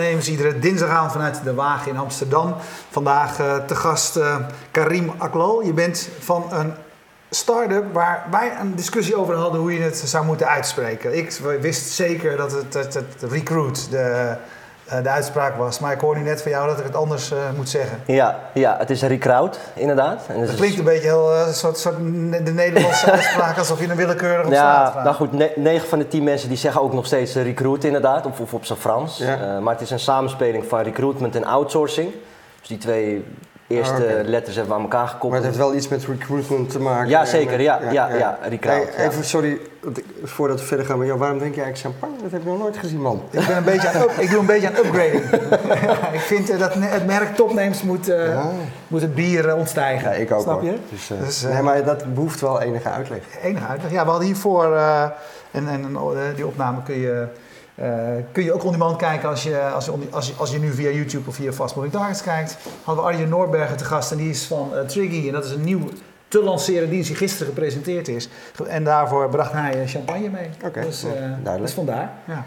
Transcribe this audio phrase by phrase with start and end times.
[0.00, 0.28] Topnames.
[0.28, 2.54] Iedere dinsdagavond vanuit de Wagen in Amsterdam.
[2.90, 4.36] Vandaag uh, te gast uh,
[4.70, 5.62] Karim Aklal.
[5.62, 6.72] Je bent van een
[7.30, 11.16] start-up waar wij een discussie over hadden hoe je het zou moeten uitspreken.
[11.16, 14.36] Ik wist zeker dat het, het, het recruit, de
[15.02, 15.78] de uitspraak was.
[15.78, 17.98] Maar ik hoor nu net van jou dat ik het anders uh, moet zeggen.
[18.06, 20.22] Ja, ja, het is recruit, inderdaad.
[20.28, 21.96] En het klinkt een beetje heel uh, soort, soort
[22.44, 26.24] de Nederlandse uitspraak alsof je een willekeurige op ja, Nou goed, 9 van de 10
[26.24, 29.18] mensen die zeggen ook nog steeds recruit inderdaad, of, of op zijn Frans.
[29.18, 29.60] Ja.
[29.60, 32.12] maar het is een samenspeling van recruitment en outsourcing.
[32.58, 33.24] Dus die twee
[33.70, 35.30] eerste ah, letters hebben we aan elkaar gekoppeld.
[35.30, 37.08] Maar het heeft wel iets met recruitment te maken.
[37.08, 37.60] Ja, zeker.
[37.60, 39.60] Ja, ja, ja, ja, recruit, even, sorry,
[40.22, 41.18] voordat we verder gaan met jou.
[41.18, 42.22] Waarom drink je eigenlijk champagne?
[42.22, 43.22] Dat heb ik nog nooit gezien, man.
[43.30, 45.22] Ik, ben een beetje aan ik doe een beetje aan upgrading.
[46.18, 48.46] ik vind uh, dat het merk Topnames moet, uh,
[48.88, 50.10] moet het bier ontstijgen.
[50.10, 50.74] Ja, ik ook Snap je?
[50.90, 53.20] Dus, dus, nee, maar dat behoeft wel enige uitleg.
[53.42, 53.90] Enige uitleg.
[53.90, 54.76] Ja, we hadden hiervoor,
[55.50, 55.98] en, en
[56.34, 57.26] die opname kun je...
[57.82, 57.88] Uh,
[58.32, 60.72] kun je ook on demand kijken als je, als, je, als, je, als je nu
[60.72, 62.56] via YouTube of via Fast Moving Targets kijkt.
[62.84, 65.26] Hadden we Arjen Noorbergen te gast en die is van uh, Triggy.
[65.26, 65.88] En dat is een nieuw
[66.28, 68.28] te lanceren dienst die gisteren gepresenteerd is.
[68.68, 70.48] En daarvoor bracht hij champagne mee.
[70.56, 71.60] Oké, okay, dus, uh, duidelijk.
[71.60, 72.12] Dus vandaar.
[72.26, 72.44] Ja.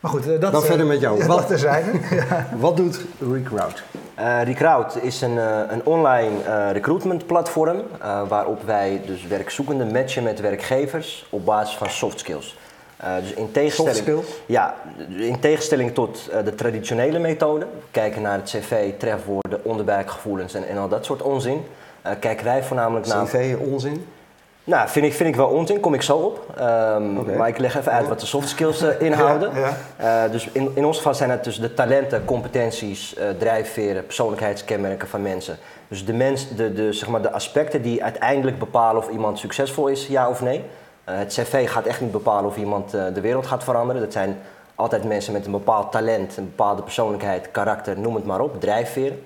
[0.00, 1.26] Maar goed, dat, Dan verder met jou.
[1.26, 1.84] Wat, er zijn.
[2.28, 2.46] ja.
[2.58, 3.00] Wat doet
[3.32, 3.82] Recruit?
[4.18, 7.82] Uh, Recruit is een, uh, een online uh, recruitment platform
[8.28, 12.56] waarop wij dus werkzoekenden matchen met werkgevers op basis van soft skills.
[13.02, 14.74] Uh, dus in tegenstelling, ja,
[15.08, 20.78] in tegenstelling tot uh, de traditionele methode, kijken naar het cv, trefwoorden, onderbuikgevoelens en, en
[20.78, 21.64] al dat soort onzin,
[22.06, 23.26] uh, kijken wij voornamelijk naar...
[23.26, 24.06] CV onzin?
[24.64, 26.46] Nou, vind ik, vind ik wel onzin, kom ik zo op.
[26.58, 27.36] Um, okay.
[27.36, 29.50] Maar ik leg even uit wat de soft skills inhouden.
[29.54, 30.28] ja, ja.
[30.28, 35.58] dus in, in ons geval zijn het dus de talenten, competenties, drijfveren, persoonlijkheidskenmerken van mensen.
[35.88, 39.88] Dus de, mens, de, de, zeg maar de aspecten die uiteindelijk bepalen of iemand succesvol
[39.88, 40.64] is, ja of nee.
[41.08, 44.02] Uh, het cv gaat echt niet bepalen of iemand uh, de wereld gaat veranderen.
[44.02, 44.38] Dat zijn
[44.74, 49.22] altijd mensen met een bepaald talent, een bepaalde persoonlijkheid, karakter, noem het maar op, drijfveren.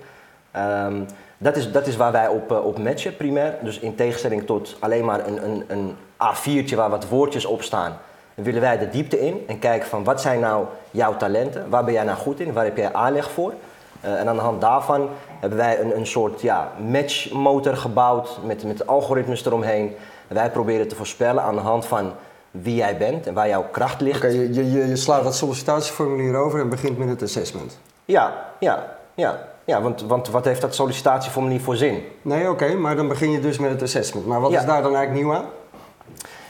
[0.85, 1.05] Um,
[1.37, 3.55] dat, is, dat is waar wij op, uh, op matchen primair.
[3.61, 7.97] Dus in tegenstelling tot alleen maar een, een, een A4'tje waar wat woordjes op staan,
[8.33, 11.93] willen wij de diepte in en kijken van wat zijn nou jouw talenten, waar ben
[11.93, 13.53] jij nou goed in, waar heb jij aanleg voor.
[14.01, 18.87] en aan de hand daarvan hebben wij een, een soort ja, matchmotor gebouwd met, met
[18.87, 19.95] algoritmes eromheen
[20.29, 22.11] wij proberen te voorspellen aan de hand van
[22.51, 24.23] wie jij bent en waar jouw kracht ligt.
[24.23, 27.79] Oké, je, je, je slaat dat sollicitatieformulier over en begint met het assessment.
[28.05, 29.47] Ja, ja, ja.
[29.65, 32.03] Ja, want, want wat heeft dat sollicitatieformulier voor zin?
[32.21, 34.25] Nee, oké, maar dan begin je dus met het assessment.
[34.25, 35.45] Maar wat is daar dan eigenlijk nieuw aan?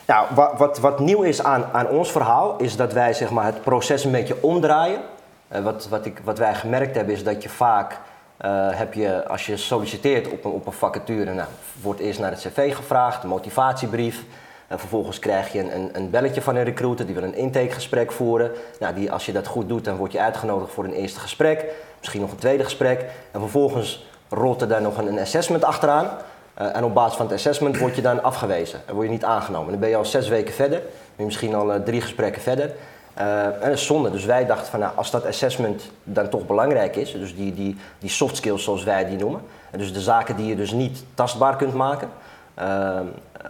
[0.08, 3.46] Nou, wat, wat, wat nieuw is aan, aan ons verhaal, is dat wij zeg maar,
[3.46, 5.00] het proces een beetje omdraaien.
[5.52, 8.00] Uh, wat, wat, ik, wat wij gemerkt hebben, is dat je vaak
[8.46, 11.48] uh, heb je, als je solliciteert op een, op een vacature, nou,
[11.82, 14.24] wordt eerst naar het cv gevraagd, een motivatiebrief.
[14.68, 18.52] En vervolgens krijg je een, een, belletje van een recruiter, die wil een intakegesprek voeren.
[18.80, 21.66] Nou, die, als je dat goed doet, dan word je uitgenodigd voor een eerste gesprek,
[22.00, 23.06] misschien nog een tweede gesprek.
[23.32, 26.10] En vervolgens rolt er daar nog een, een assessment achteraan.
[26.62, 29.24] Uh, en op basis van het assessment word je dan afgewezen en word je niet
[29.24, 29.72] aangenomen.
[29.72, 30.82] Dan ben je al zes weken verder,
[31.16, 32.72] ben misschien al drie gesprekken verder.
[33.22, 34.12] Uh, en dat is zonde.
[34.12, 37.78] Dus wij dachten van nou, als dat assessment dan toch belangrijk is, dus die, die,
[38.00, 39.42] die soft skills zoals wij die noemen,
[39.72, 42.10] en dus de zaken die je dus niet tastbaar kunt maken,
[42.60, 43.00] uh,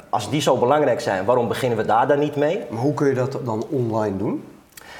[0.10, 2.66] als die zo belangrijk zijn, waarom beginnen we daar dan niet mee?
[2.70, 4.44] Maar hoe kun je dat dan online doen?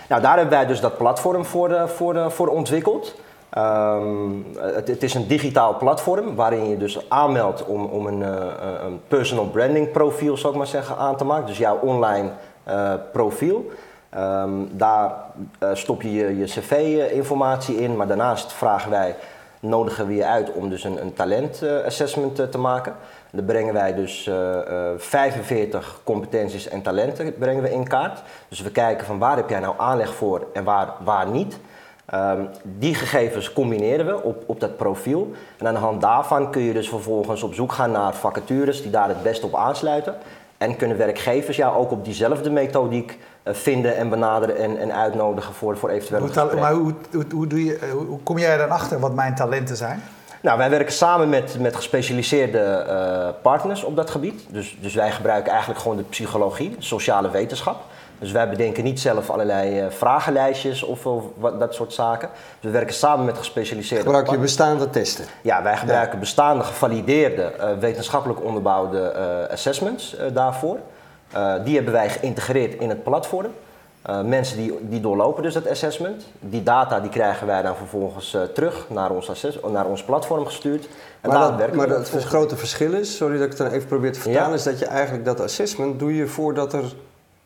[0.10, 3.16] Nou, daar hebben wij dus dat platform voor, voor, voor ontwikkeld.
[3.58, 8.22] Um, het, het, is een digitaal platform waarin je dus aanmeldt om, om een,
[8.86, 11.46] een personal branding profiel, zou ik maar zeggen, aan te maken.
[11.46, 12.30] Dus jouw online
[13.12, 13.72] profiel.
[14.18, 15.12] Um, daar
[15.64, 19.16] uh, stop je je, je cv-informatie in, maar daarnaast vragen wij,
[19.60, 22.96] nodigen we je uit om dus een, een talentassessment uh, te maken.
[23.32, 24.60] Dan brengen wij dus uh,
[24.98, 28.22] 45 competenties en talenten brengen we in kaart.
[28.48, 31.60] Dus we kijken van waar heb jij nou aanleg voor en waar, waar niet.
[32.14, 35.32] Um, die gegevens combineren we op, op dat profiel.
[35.58, 38.92] En aan de hand daarvan kun je dus vervolgens op zoek gaan naar vacatures die
[38.92, 40.16] daar het best op aansluiten.
[40.58, 43.18] En kunnen werkgevers jou ook op diezelfde methodiek
[43.52, 47.66] vinden en benaderen en, en uitnodigen voor, voor eventuele hoe, Maar hoe, hoe, hoe, doe
[47.66, 50.04] je, eh, hoe kom jij dan achter wat mijn talenten zijn?
[50.42, 54.46] Nou, wij werken samen met, met gespecialiseerde uh, partners op dat gebied.
[54.50, 57.84] Dus, dus wij gebruiken eigenlijk gewoon de psychologie, de sociale wetenschap.
[58.20, 62.30] Dus wij bedenken niet zelf allerlei uh, vragenlijstjes of, of wat, dat soort zaken.
[62.34, 65.26] Dus we werken samen met gespecialiseerde Gebruik je bestaande testen?
[65.42, 70.78] Ja, wij gebruiken bestaande, gevalideerde, uh, wetenschappelijk onderbouwde uh, assessments daarvoor.
[71.64, 73.52] Die hebben wij geïntegreerd in het platform.
[74.26, 76.26] mensen die, die doorlopen dus het assessment.
[76.40, 80.88] Die data die krijgen wij dan vervolgens terug naar ons, assess, naar ons platform gestuurd.
[81.22, 84.14] En maar dat, maar het grote verschil is, sorry dat ik het dan even probeer
[84.14, 84.56] te vertalen, ja.
[84.56, 86.94] is dat je eigenlijk dat assessment doe je voordat er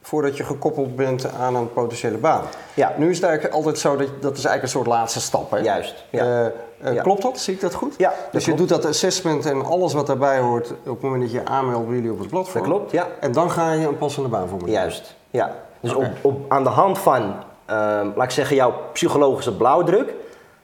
[0.04, 2.44] voordat je gekoppeld bent aan een potentiële baan.
[2.74, 2.94] Ja.
[2.98, 5.52] Nu is het eigenlijk altijd zo dat dat is eigenlijk een soort laatste stap.
[5.52, 5.58] Hè?
[5.58, 6.04] Juist.
[6.10, 6.44] Ja.
[6.44, 6.52] Uh,
[6.86, 7.40] uh, Klopt dat?
[7.40, 7.96] Zie ik dat goed?
[7.98, 8.14] Ja.
[8.32, 11.46] Dus je doet dat assessment en alles wat daarbij hoort op het moment dat je
[11.46, 12.64] aanmeldt bij jullie op het platform.
[12.64, 13.08] Dat klopt, ja.
[13.20, 15.16] En dan ga je een passende baan voor Juist.
[15.30, 15.56] Ja.
[15.80, 16.08] Dus okay.
[16.10, 17.36] op, op, aan de hand van, uh,
[18.16, 20.14] laat ik zeggen, jouw psychologische blauwdruk,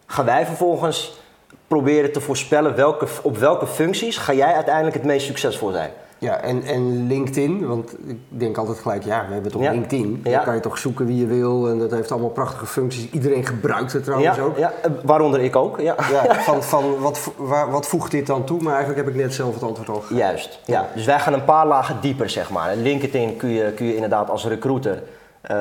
[0.06, 1.20] gaan wij vervolgens
[1.68, 5.92] proberen te voorspellen welke, op welke functies ga jij uiteindelijk het meest succesvol zijn.
[6.20, 9.72] Ja, en, en LinkedIn, want ik denk altijd gelijk, ja, we hebben toch Ja.
[9.72, 10.22] LinkedIn.
[10.24, 10.32] Ja.
[10.32, 13.10] Dan kan je toch zoeken wie je wil en dat heeft allemaal prachtige functies.
[13.12, 14.58] Iedereen gebruikt het trouwens ja, ook.
[14.58, 15.80] ja, eh, waaronder ik ook.
[15.80, 15.96] Ja.
[16.12, 18.62] Ja, van, van wat, waar, wat voegt dit dan toe?
[18.62, 20.18] Maar eigenlijk heb ik net zelf het antwoord al gegeven.
[20.18, 20.60] Juist.
[20.66, 20.88] Ja.
[20.96, 22.76] Dus wij gaan een paar lagen dieper, zeg maar.
[22.76, 25.04] LinkedIn kun je, kun je inderdaad als recruiter
[25.42, 25.58] ehm,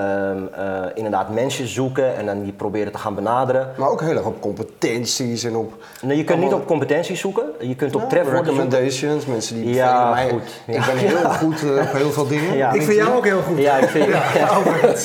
[0.55, 0.65] eh,
[0.95, 3.69] inderdaad mensen zoeken en dan die proberen te gaan benaderen.
[3.77, 5.73] Maar ook heel erg op competenties en op
[6.03, 8.63] Nee, je kunt niet op competenties zoeken, je kunt op ja, trefwoorden zoeken.
[8.63, 10.29] recommendations, mensen die Ja, mij.
[10.29, 10.43] goed.
[10.67, 12.57] Ik ben heel goed eh, op heel veel dingen.
[12.57, 12.73] Ja.
[12.73, 13.59] Ik vind jou ook heel goed.
[13.59, 14.23] Ja, ik vind ja.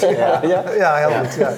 [0.09, 0.63] Ja, Ja.
[0.77, 1.33] ja heel goed.
[1.35, 1.51] Ja.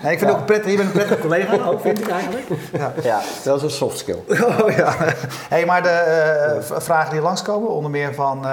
[0.00, 0.10] Ja.
[0.10, 2.46] Ik vind ook prettig, je bent een prettige collega, ook vind ik eigenlijk.
[2.72, 2.92] Ja.
[3.02, 3.20] Ja.
[3.44, 4.18] Dat is een soft skill.
[4.28, 4.94] Oh, ja.
[5.54, 8.46] Hey, maar de eh, vragen die langskomen, onder meer van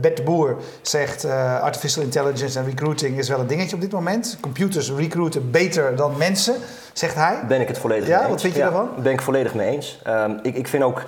[0.00, 3.92] Bert de Boer zegt eh, artificial intelligence en recruiting is wel een dingetje op dit
[3.92, 4.38] moment.
[4.40, 6.54] Computers recruiten beter dan mensen,
[6.92, 7.40] zegt hij.
[7.48, 8.30] Ben ik het volledig Ja, mee eens.
[8.30, 8.88] wat vind je daarvan?
[9.02, 10.00] Ben ik volledig mee eens.
[10.04, 11.02] Ehm, ik, ik vind ook,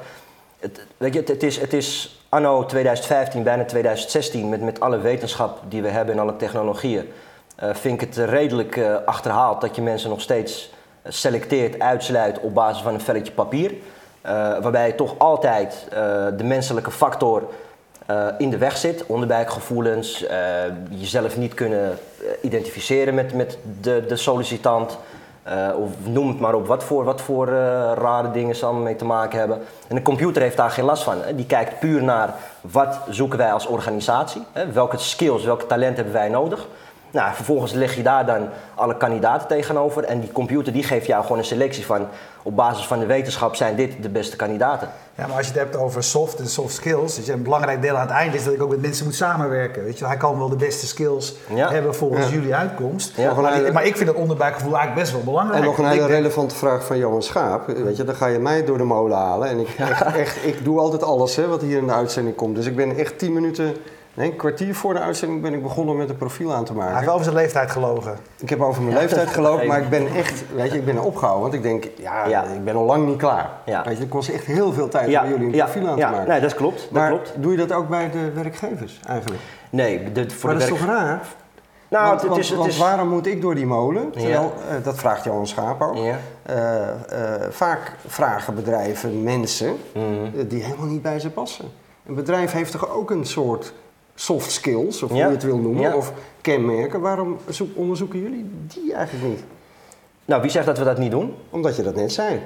[0.58, 5.58] het, weet je, het, is, het is anno 2015, bijna 2016, met, met alle wetenschap
[5.68, 7.12] die we hebben en alle technologieën,
[7.56, 10.72] eh, vind ik het redelijk eh, achterhaald dat je mensen nog steeds
[11.08, 13.74] selecteert, uitsluit op basis van een velletje papier.
[14.20, 15.98] Eh, waarbij je toch altijd eh,
[16.36, 17.42] de menselijke factor
[18.10, 19.06] eh, in de weg zit.
[19.06, 20.38] Onderbuikgevoelens, eh,
[20.88, 24.98] jezelf niet kunnen eh, identificeren met, met de, de sollicitant.
[25.76, 27.48] of noem het maar op, wat voor, wat voor
[27.94, 29.58] rare dingen ze allemaal mee te maken hebben.
[29.88, 31.16] En de computer heeft daar geen last van.
[31.34, 34.42] Die kijkt puur naar wat zoeken wij als organisatie.
[34.52, 34.72] Hè.
[34.72, 36.66] Welke skills, welke talent hebben wij nodig.
[37.12, 40.04] Nou, vervolgens leg je daar dan alle kandidaten tegenover.
[40.04, 42.06] En die computer die geeft jou gewoon een selectie van...
[42.42, 44.88] op basis van de wetenschap zijn dit de beste kandidaten.
[45.14, 47.94] Ja, maar als je het hebt over soft en soft skills, dus een belangrijk deel
[47.94, 49.84] aan het eind is dat ik ook met mensen moet samenwerken.
[49.84, 51.70] Weet je, hij kan wel de beste skills Ja.
[51.70, 52.32] hebben volgens Ja.
[52.32, 53.16] jullie uitkomst.
[53.16, 53.34] Ja.
[53.72, 55.58] Maar, ik vind dat onderbuikgevoel eigenlijk best wel belangrijk.
[55.60, 57.66] En nog een hele denk- relevante vraag van Johan Schaap.
[57.66, 59.48] Weet je, dan ga je mij door de molen halen.
[59.48, 62.54] En ik, echt, echt, ik doe altijd alles hè, wat hier in de uitzending komt.
[62.56, 63.74] Dus ik ben echt tien minuten,
[64.14, 66.80] nee, een kwartier voor de uitzending ben ik begonnen met een profiel aan te Hij
[66.80, 67.04] heeft maken.
[67.06, 68.16] wel over zijn leeftijd gelogen.
[68.38, 71.42] Ik heb over mijn leeftijd gelopen, maar ik ben echt, weet je, ik ben opgehouden.
[71.42, 72.44] Want ik denk, ja, Ja.
[72.44, 73.50] ik ben al lang niet klaar.
[73.64, 73.82] Ja.
[73.84, 76.06] Weet je, het kost echt heel veel tijd om jullie een ja, profiel aan ja,
[76.06, 76.28] te maken.
[76.30, 76.80] Nee, dat klopt.
[76.80, 77.32] Dat maar klopt.
[77.36, 79.40] doe je dat ook bij de werkgevers eigenlijk?
[79.70, 81.20] Nee, de, voor maar de dat is toch raar?
[81.88, 82.78] Nou, want, het, want- is, het want is...
[82.78, 84.10] waarom moet ik door die molen?
[84.10, 85.96] Terwijl, eh, dat vraagt Johan Schaap ook.
[85.96, 86.18] Ja.
[86.42, 90.46] Eh, eh, vaak vragen bedrijven mensen Mhm.
[90.48, 91.64] die helemaal niet bij ze passen.
[92.06, 93.72] Een bedrijf heeft toch ook een soort
[94.20, 97.00] soft skills, of hoe je het wil noemen, of kenmerken.
[97.00, 99.42] Waarom zoek- onderzoeken jullie die eigenlijk niet?
[100.24, 101.34] Nou, wie zegt dat we dat niet doen?
[101.50, 102.40] Omdat je dat net zei.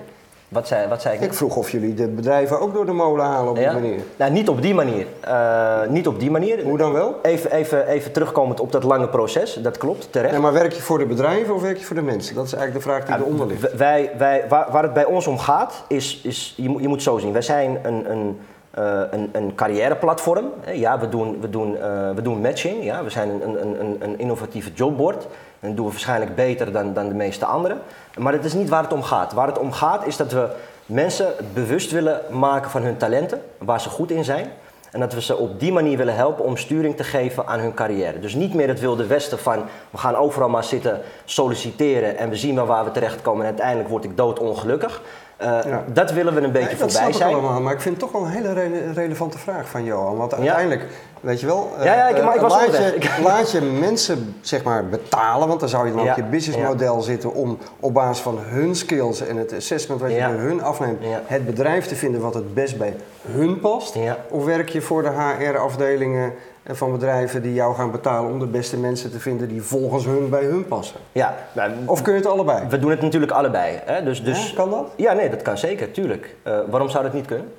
[0.49, 1.21] Wat zei, wat zei ik?
[1.21, 3.73] Ik vroeg of jullie de bedrijven ook door de molen halen op die Ja?
[3.73, 4.01] manier.
[4.17, 5.07] Nou, niet op die manier.
[5.21, 6.63] Eh, niet op die manier.
[6.65, 7.19] Hoe dan wel?
[7.23, 10.39] Even, even, even terugkomend op dat lange proces, dat klopt, terecht.
[10.39, 12.35] Maar werk je voor de bedrijven of werk je voor de mensen?
[12.35, 13.77] Dat is eigenlijk de vraag die Ja, eronder ligt.
[13.77, 17.03] Wij, wij, waar, waar het bij ons om gaat, is, is je, moet, je moet
[17.03, 17.33] zo zien.
[17.33, 18.39] Wij zijn een, een,
[18.75, 20.53] eh, een, een carrièreplatform.
[20.73, 22.85] Ja, we doen, we, doen, eh, we doen matching.
[22.85, 23.05] Ja.
[23.05, 25.27] We zijn een, een, een, innovatieve jobboard.
[25.61, 27.81] En doen we waarschijnlijk beter dan, dan de meeste anderen.
[28.19, 29.33] Maar dat is niet waar het om gaat.
[29.33, 30.49] Waar het om gaat is dat we
[30.87, 34.51] mensen bewust willen maken van hun talenten, waar ze goed in zijn.
[34.95, 37.75] En dat we ze op die manier willen helpen om sturing te geven aan hun
[37.75, 38.21] carrière.
[38.21, 42.37] Dus niet meer het wilde westen van we gaan overal maar zitten solliciteren en we
[42.37, 45.03] zien wel waar we terechtkomen en uiteindelijk word ik doodongelukkig.
[45.37, 45.85] Eh, Ja.
[45.93, 47.33] Dat willen we een beetje Nee, dat voorbij snap ik zijn.
[47.35, 50.17] allemaal, maar ik vind het toch wel een hele rele- relevante vraag van Johan.
[50.17, 50.87] Want uiteindelijk,
[51.21, 54.37] weet je wel, eh, Ja, ja, ik- maar ik was laat, je, laat je mensen
[54.41, 58.23] zeg maar betalen, want dan zou je dan op je businessmodel zitten om op basis
[58.23, 62.21] van hun skills en het assessment wat je bij hun afneemt, het bedrijf te vinden
[62.21, 62.97] wat het best bij
[63.29, 63.97] hun past.
[64.31, 66.33] Of werk je voor de HR-afdelingen
[66.67, 70.29] van bedrijven die jou gaan betalen om de beste mensen te vinden die volgens hun
[70.29, 71.01] bij hun passen?
[71.13, 72.67] Ja, nou, Of kun je het allebei?
[72.69, 73.81] we doen het natuurlijk allebei.
[73.85, 74.03] Hè?
[74.05, 74.87] Dus, dus, Ja, kan dat?
[74.97, 76.35] Ja, nee, dat kan zeker, tuurlijk.
[76.43, 77.53] Eh, waarom zou dat niet kunnen?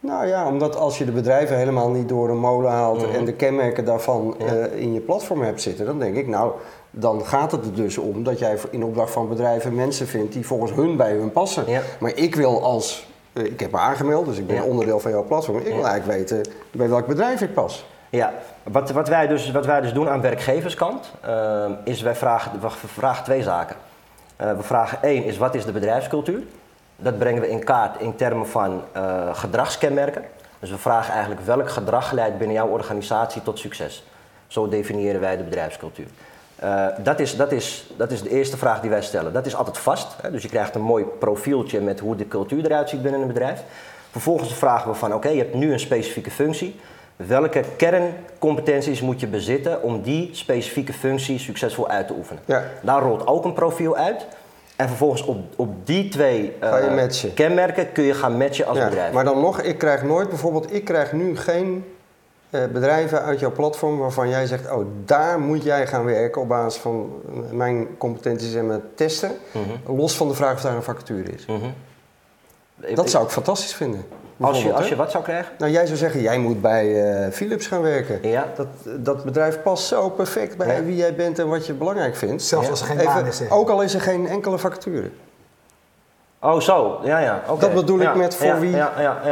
[0.00, 3.14] Nou ja, omdat als je de bedrijven helemaal niet door een molen haalt Mhm.
[3.14, 4.44] en de kenmerken daarvan Ja.
[4.46, 6.52] eh, in je platform hebt zitten, dan denk ik, nou,
[6.90, 10.46] dan gaat het er dus om dat jij in opdracht van bedrijven mensen vindt die
[10.46, 11.64] volgens hun bij hun passen.
[11.66, 11.80] Ja.
[12.00, 14.62] Maar ik wil als, eh, ik heb me aangemeld, dus ik ben Ja.
[14.64, 17.86] onderdeel van jouw platform, ik wil eigenlijk weten bij welk bedrijf ik pas.
[18.14, 22.60] Ja, wat, wat, wij dus, wat wij dus doen aan werkgeverskant, eh, is wij vragen,
[22.60, 23.76] we vragen twee zaken.
[24.36, 26.42] Eh, we vragen één is wat is de bedrijfscultuur?
[26.96, 30.22] Dat brengen we in kaart in termen van eh, gedragskenmerken.
[30.58, 34.04] Dus we vragen eigenlijk welk gedrag leidt binnen jouw organisatie tot succes.
[34.46, 36.06] Zo definiëren wij de bedrijfscultuur.
[36.98, 39.32] Dat, is, dat, is, dat is de eerste vraag die wij stellen.
[39.32, 40.16] Dat is altijd vast.
[40.22, 40.30] Hè?
[40.30, 43.62] Dus je krijgt een mooi profieltje met hoe de cultuur eruit ziet binnen een bedrijf.
[44.10, 46.80] Vervolgens vragen we van oké, je hebt nu een specifieke functie.
[47.16, 52.42] Welke kerncompetenties moet je bezitten om die specifieke functie succesvol uit te oefenen?
[52.44, 52.64] Ja.
[52.82, 54.26] Daar rolt ook een profiel uit.
[54.76, 59.12] En vervolgens op, op die twee uh, kenmerken kun je gaan matchen als ja, bedrijf.
[59.12, 61.84] Maar dan nog, ik krijg nooit bijvoorbeeld, ik krijg nu geen
[62.50, 66.48] uh, bedrijven uit jouw platform waarvan jij zegt, oh daar moet jij gaan werken op
[66.48, 69.30] basis van mijn competenties en mijn testen.
[69.52, 69.96] Mhm.
[69.96, 71.46] Los van de vraag of daar een vacature is.
[71.46, 71.74] Mm
[72.94, 74.04] Dat zou ik fantastisch vinden.
[74.40, 75.52] Als je, als je wat zou krijgen?
[75.58, 78.28] Nou, jij zou zeggen, jij moet bij uh, Philips gaan werken.
[78.28, 78.46] Ja.
[78.56, 78.66] Dat,
[78.96, 82.42] dat bedrijf past zo perfect bij wie jij bent en wat je belangrijk vindt.
[82.42, 83.50] Zelfs als er geen baan is.
[83.50, 85.10] Ook al is er geen enkele vacature.
[86.40, 87.00] Oh, zo.
[87.02, 87.42] Ja, ja.
[87.46, 87.60] Okay.
[87.60, 88.76] Dat bedoel ik met voor, wie,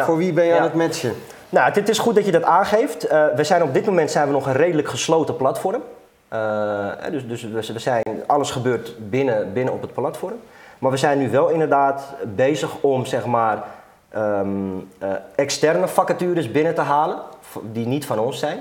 [0.00, 1.14] voor wie ben je aan het matchen.
[1.48, 3.04] Nou, het, is goed dat je dat aangeeft.
[3.04, 5.82] Uh, we zijn op dit moment zijn we nog een redelijk gesloten platform.
[6.32, 10.40] Uh, dus dus we, zijn, alles gebeurt binnen, binnen op het platform.
[10.82, 13.64] Maar we zijn nu wel inderdaad bezig om zeg maar
[14.16, 14.88] um,
[15.34, 17.18] externe vacatures binnen te halen,
[17.62, 18.58] die niet van ons zijn.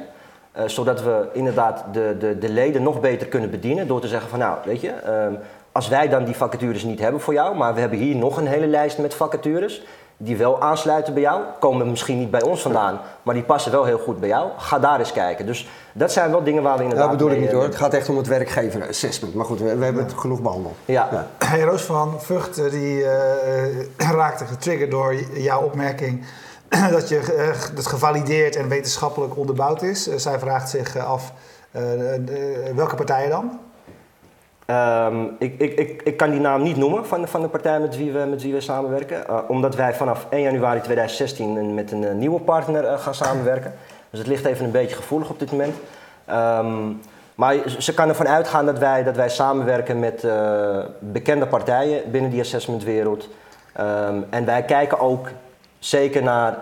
[0.58, 4.30] Uh, zodat we inderdaad de, de, de leden nog beter kunnen bedienen door te zeggen
[4.30, 4.94] van nou, weet je,
[5.28, 5.38] um,
[5.72, 8.48] als wij dan die vacatures niet hebben voor jou, maar we hebben hier nog een
[8.48, 9.84] hele lijst met vacatures
[10.24, 13.86] die wel aansluiten bij jou, komen misschien niet bij ons vandaan, maar die passen wel
[13.86, 14.50] heel goed bij jou.
[14.58, 15.46] Ga daar eens kijken.
[15.46, 17.10] Dus dat zijn wel dingen waar we inderdaad.
[17.10, 17.63] Dat bedoel ik niet hoor.
[17.63, 19.34] Het gaat echt om het werkgever-assessment.
[19.34, 20.75] Maar goed, we, we hebben het genoeg behandeld.
[20.86, 21.10] Ja.
[21.12, 21.28] ja.
[21.46, 23.10] Hey, Roos van Vught eh, die uh,
[23.98, 26.25] raakte getriggerd door jouw opmerking
[26.92, 30.04] dat je uh, dat gevalideerd en wetenschappelijk onderbouwd is.
[30.16, 31.34] zij vraagt zich af
[32.75, 33.60] welke partijen dan?
[34.72, 37.98] Um, ik, ik, ik, ik, kan die naam niet noemen van, van de partij met
[37.98, 39.24] wie we, met wie we samenwerken.
[39.30, 43.74] Uh, omdat wij vanaf 1 januari 2016 met een, nieuwe partner uh, gaan samenwerken.
[44.10, 45.75] Dus het ligt even een beetje gevoelig op dit moment.
[46.30, 47.01] Um,
[47.36, 50.28] maar ze kan ervan uitgaan dat wij, dat wij samenwerken met
[51.00, 53.30] bekende partijen binnen die assessmentwereld.
[53.80, 55.28] Um, en wij kijken ook
[55.80, 56.58] zeker naar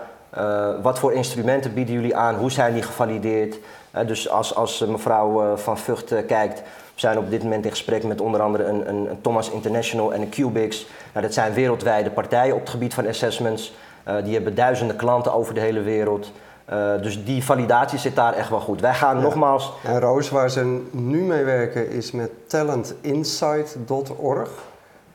[0.82, 3.58] wat voor instrumenten bieden jullie aan, hoe zijn die gevalideerd.
[4.06, 6.62] dus als, als mevrouw Van Vught kijkt
[7.00, 10.14] we zijn op dit moment in gesprek met onder andere een, een, een Thomas International
[10.14, 10.86] en een Cubix.
[11.12, 13.74] Nou, dat zijn wereldwijde partijen op het gebied van assessments.
[14.08, 16.32] Uh, die hebben duizenden klanten over de hele wereld.
[16.72, 18.80] Uh, dus die validatie zit daar echt wel goed.
[18.80, 19.72] Wij gaan nogmaals.
[19.84, 24.50] En Roos, waar ze nu mee werken, is met talentinsight.org.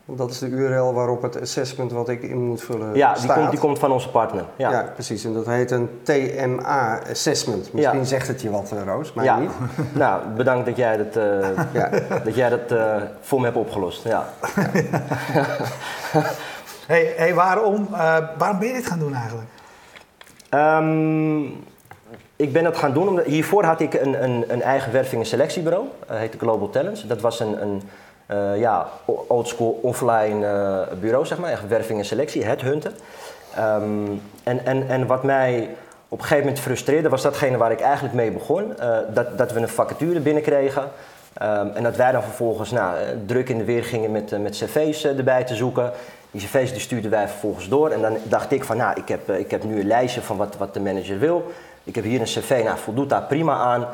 [0.07, 3.49] Dat is de URL waarop het assessment wat ik in moet vullen Ja, die komt,
[3.49, 4.45] die komt van onze partner.
[4.55, 4.71] Ja.
[4.71, 4.91] ja.
[4.93, 5.23] precies.
[5.23, 7.73] En dat heet een TMA assessment.
[7.73, 9.39] Misschien zegt het je wat, eh, Roos, maar ja.
[9.39, 9.51] niet.
[9.93, 11.89] nou, bedankt dat jij dat, uh, ja.
[12.23, 14.03] dat, jij dat uh, voor me hebt opgelost.
[14.03, 14.25] Ja.
[16.87, 17.87] hey, hey, waarom,
[18.37, 19.49] waarom ben je dit gaan doen eigenlijk?
[20.49, 21.63] Um,
[22.35, 25.27] ik ben dat gaan doen omdat hiervoor had ik een, een, een eigen werving- en
[25.27, 25.85] selectiebureau.
[26.07, 27.07] Dat heette Global Talents.
[27.07, 27.81] Dat was een, een
[28.31, 28.87] uh, ja,
[29.27, 32.93] oldschool offline uh, bureau, zeg maar, werving en selectie, het hunten.
[33.59, 35.69] Um, en, en, en wat mij
[36.07, 38.73] op een gegeven moment frustreerde, was datgene waar ik eigenlijk mee begon.
[38.79, 40.81] Uh, dat, dat we een vacature binnenkregen.
[41.41, 45.05] Um, en dat wij dan vervolgens nou, druk in de weer gingen met, met cv's
[45.05, 45.91] erbij te zoeken.
[46.31, 47.89] Die cv's die stuurden wij vervolgens door.
[47.89, 50.55] En dan dacht ik van, nou, ik heb, ik heb nu een lijstje van wat,
[50.57, 51.51] wat de manager wil.
[51.83, 53.85] Ik heb hier een cv, nou, voldoet daar prima aan.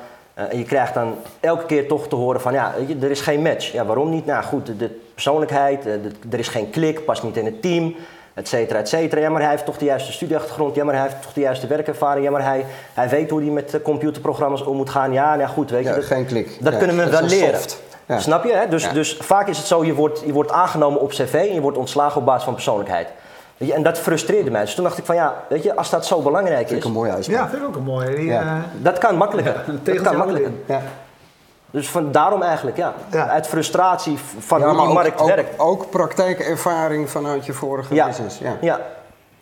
[0.42, 3.42] Uh, en je krijgt dan elke keer toch te horen van ja, er is geen
[3.42, 3.72] match.
[3.72, 4.26] Ja, waarom niet?
[4.26, 7.96] Nou goed, de, persoonlijkheid, de, er is geen klik, past niet in het team,
[8.34, 9.22] et cetera, et cetera.
[9.22, 11.68] Ja, maar hij heeft toch de juiste studieachtergrond, ja, maar hij heeft toch de juiste
[11.68, 15.14] werkervaring, ja, maar hij, hij weet hoe hij met computerprogramma's om moet gaan.
[15.14, 15.94] Ja, nou goed, weet je.
[15.94, 16.58] dat, geen klik.
[16.60, 17.60] Dat kunnen we wel leren.
[18.18, 18.54] Snap je?
[18.54, 18.68] Hè?
[18.68, 21.62] Dus, dus vaak is het zo, je wordt, je wordt aangenomen op cv en je
[21.62, 23.08] wordt ontslagen op basis van persoonlijkheid
[23.70, 24.62] en dat frustreerde mij.
[24.62, 26.68] Dus toen dacht ik van ja, weet je, als dat zo belangrijk is...
[26.68, 27.40] Vind ik een mooie uitspraak.
[27.40, 28.24] Ja, vind ik ook een mooie.
[28.24, 28.42] ja.
[28.44, 29.64] uh, dat kan makkelijker.
[29.68, 30.52] Ja, dat kan makkelijker.
[30.66, 30.82] Ja.
[31.72, 32.94] Dus van, daarom eigenlijk, ja.
[33.12, 35.60] Uit frustratie van hoe die markt werkt.
[35.60, 38.38] Ook praktijkervaring vanuit je vorige business.
[38.38, 38.58] Ja.
[38.62, 38.80] ja.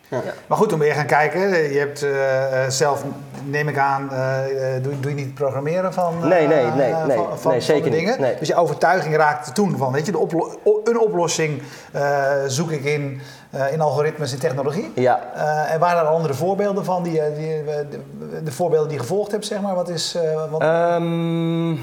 [0.10, 0.22] Ja.
[0.48, 1.72] Maar goed, om weer gaan kijken.
[1.74, 3.04] Je hebt uh, zelf,
[3.44, 4.38] neem ik aan, uh,
[4.82, 7.92] doe, doe, je niet programmeren van, uh, nee, nee, nee, nee, van, van, nee, zeker
[7.92, 8.22] dingen.
[8.22, 8.36] Nee.
[8.40, 11.62] Dus je overtuiging raakte toen van, weet je, de oplo een oplossing
[12.48, 13.22] zoek ik in,
[13.72, 14.91] in algoritmes en technologie.
[14.96, 15.34] Ja.
[15.68, 19.46] en waren er andere voorbeelden van, die, die de, de, voorbeelden die je gevolgd hebt,
[19.46, 19.75] zeg maar?
[19.75, 20.18] Wat is...
[20.50, 20.62] Wat...
[20.62, 21.79] Um...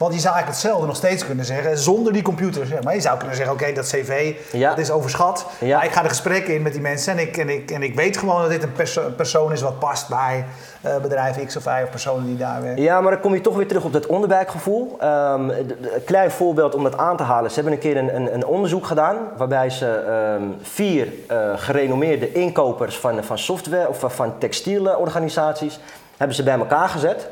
[0.00, 2.66] Want je zou eigenlijk hetzelfde nog steeds kunnen zeggen zonder die computer.
[2.66, 5.46] Zeg maar je zou kunnen zeggen, oké, dat cv dat is overschat.
[5.58, 5.76] Ja.
[5.76, 7.94] Maar ik ga de gesprekken in met die mensen en ik, en ik, en ik
[7.94, 10.44] weet gewoon dat dit een perso persoon is wat past bij
[10.86, 12.82] uh, bedrijf X of Y of personen die daar werken.
[12.82, 14.98] Ja, maar dan kom je toch weer terug op dat onderbuikgevoel.
[15.02, 17.50] Um, een klein voorbeeld om dat aan te halen.
[17.50, 19.86] Ze hebben een keer een, een, een onderzoek gedaan waarbij ze
[20.40, 25.80] um, vier uh, gerenommeerde inkopers van, van software of van textielorganisaties
[26.16, 27.28] hebben ze bij elkaar gezet.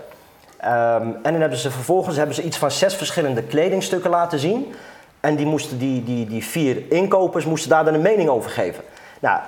[0.58, 4.74] Ehm, en dan hebben ze vervolgens hebben ze iets van zes verschillende kledingstukken laten zien.
[5.20, 8.84] En die, moesten, die, die, die vier inkopers moesten daar dan een mening over geven.
[9.20, 9.40] Nou,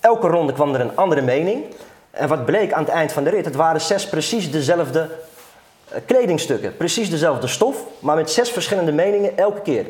[0.00, 1.64] elke ronde kwam er een andere mening.
[2.10, 5.08] En wat bleek aan het eind van de rit, het waren zes precies dezelfde
[5.88, 6.76] eh, kledingstukken.
[6.76, 9.86] Precies dezelfde stof, maar met zes verschillende meningen elke keer.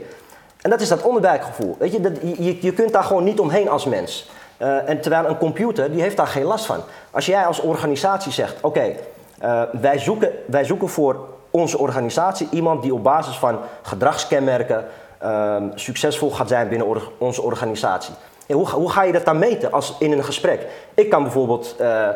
[0.61, 1.77] En dat is dat onderbuikgevoel.
[1.79, 4.31] Weet je, dat, je, je kunt daar gewoon niet omheen als mens.
[4.59, 6.81] Uh, en terwijl een computer, die heeft daar geen last van.
[7.11, 8.95] Als jij als organisatie zegt, oké,
[9.43, 11.17] uh, wij, zoeken, wij zoeken voor
[11.51, 14.85] onze organisatie iemand die op basis van gedragskenmerken
[15.23, 16.87] uh, succesvol gaat zijn binnen
[17.19, 18.15] onze organisatie.
[18.49, 20.67] hoe, hoe, ga je dat dan meten als in een gesprek?
[20.95, 22.09] Ik kan bijvoorbeeld uh,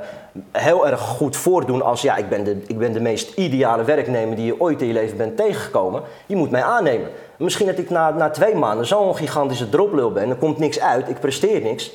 [0.52, 4.37] heel erg goed voordoen als ja, ik ben, de, ik ben de meest ideale werknemer
[4.37, 6.02] die je ooit in je leven bent tegengekomen.
[6.26, 7.09] Je moet mij aannemen.
[7.37, 11.09] Misschien dat ik na, na twee maanden zo'n gigantische droplul ben, er komt niks uit,
[11.09, 11.92] ik presteer niks.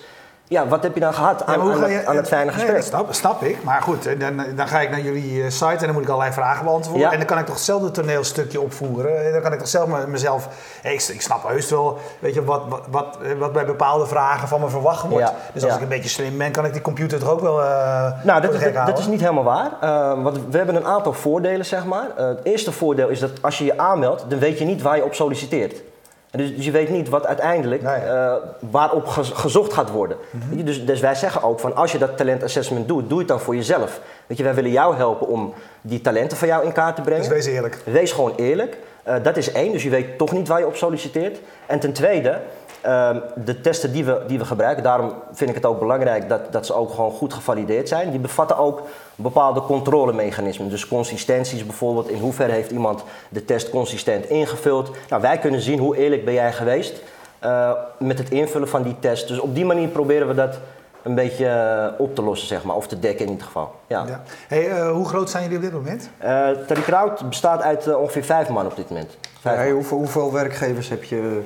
[0.51, 2.91] Ja, wat heb je dan gehad aan, aan, het, aan het fijne gesprek?
[2.91, 3.63] Nee, snap, ik.
[3.63, 6.34] Maar goed, dan, dan ga ik naar jullie eh, site en dan moet ik allerlei
[6.34, 7.12] vragen beantwoorden.
[7.12, 9.25] En dan kan ik toch hetzelfde toneelstukje opvoeren.
[9.25, 10.48] En dan kan ik toch zelf mezelf...
[10.84, 14.60] Ik, ik snap heus wel, weet je, wat, wat, wat, wat bij bepaalde vragen van
[14.60, 15.31] me verwacht wordt.
[15.53, 18.12] dus als ik een beetje slim ben, kan ik die computer toch ook wel uh,
[18.24, 19.72] Nou, dat, dat, dat, is niet helemaal waar.
[19.84, 22.08] Uh, want we hebben een aantal voordelen, zeg maar.
[22.15, 25.05] het eerste voordeel is dat als je je aanmeldt, dan weet je niet waar je
[25.05, 25.90] op solliciteert.
[26.31, 28.33] Dus, dus, je weet niet wat uiteindelijk uh,
[28.71, 30.17] waarop gezocht gaat worden.
[30.29, 30.63] Mhm.
[30.63, 33.55] dus, dus, wij zeggen ook van als je dat talentassessment doet, doe het dan voor
[33.55, 34.01] jezelf.
[34.27, 37.29] Weet je, wij willen jou helpen om die talenten van jou in kaart te brengen.
[37.29, 37.81] Dus wees eerlijk.
[37.85, 38.77] Wees gewoon eerlijk.
[39.07, 41.39] Uh, dat is één, dus je weet toch niet waar je op solliciteert.
[41.65, 42.39] En ten tweede,
[42.85, 46.51] uh, de testen die we, die we gebruiken, daarom vind ik het ook belangrijk dat,
[46.51, 48.09] dat ze ook gewoon goed gevalideerd zijn.
[48.11, 48.81] Die bevatten ook
[49.15, 50.69] bepaalde controlemechanismen.
[50.69, 54.91] Dus consistenties bijvoorbeeld, in hoeverre heeft iemand de test consistent ingevuld.
[55.09, 57.01] Nou, wij kunnen zien hoe eerlijk ben jij geweest
[57.43, 59.27] uh, met het invullen van die test.
[59.27, 60.60] Dus op die manier proberen we dat
[61.03, 63.75] een beetje uh, op te lossen, zeg maar, of te dekken in ieder geval.
[63.88, 64.06] Ja.
[64.08, 64.21] ja.
[64.47, 66.10] Hey, uh, hoe groot zijn jullie op dit moment?
[66.23, 69.17] Uh, Teddy Kraut bestaat uit ongeveer vijf man op dit moment.
[69.41, 71.41] Hey, hoeveel, hoeveel werkgevers heb je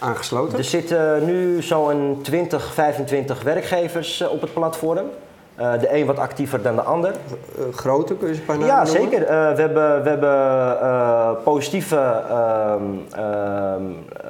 [0.00, 0.58] aangesloten?
[0.58, 5.06] Er zitten nu zo'n 20, 25 werkgevers op het platform.
[5.60, 7.12] Uh, de een wat actiever dan de ander.
[7.58, 9.22] Uh, grote, kun je ze een Ja, zeker.
[9.22, 11.96] Uh, we hebben, we hebben positieve,
[12.28, 12.82] ehm,
[13.12, 13.82] ehm,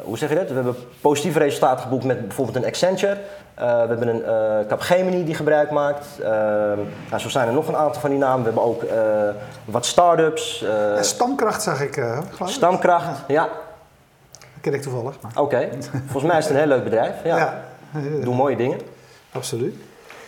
[0.02, 0.48] hoe zeg je dat?
[0.48, 3.16] We hebben positieve resultaten geboekt met bijvoorbeeld een Accenture.
[3.54, 6.06] we hebben een Capgemini die gebruik maakt.
[6.22, 6.30] Ehm,
[7.10, 8.38] nou, zo zijn er nog een aantal van die namen.
[8.38, 8.82] We hebben ook
[9.64, 10.64] wat start-ups.
[11.00, 12.04] Stamkracht zag ik.
[12.44, 13.48] Stamkracht, ja.
[14.60, 15.18] Ken ik toevallig.
[15.34, 15.68] Oké.
[16.06, 17.14] Volgens mij is het een heel leuk bedrijf.
[17.24, 17.36] Ja.
[17.36, 17.64] ja.
[18.20, 18.78] Doen mooie dingen.
[19.32, 19.74] Absoluut.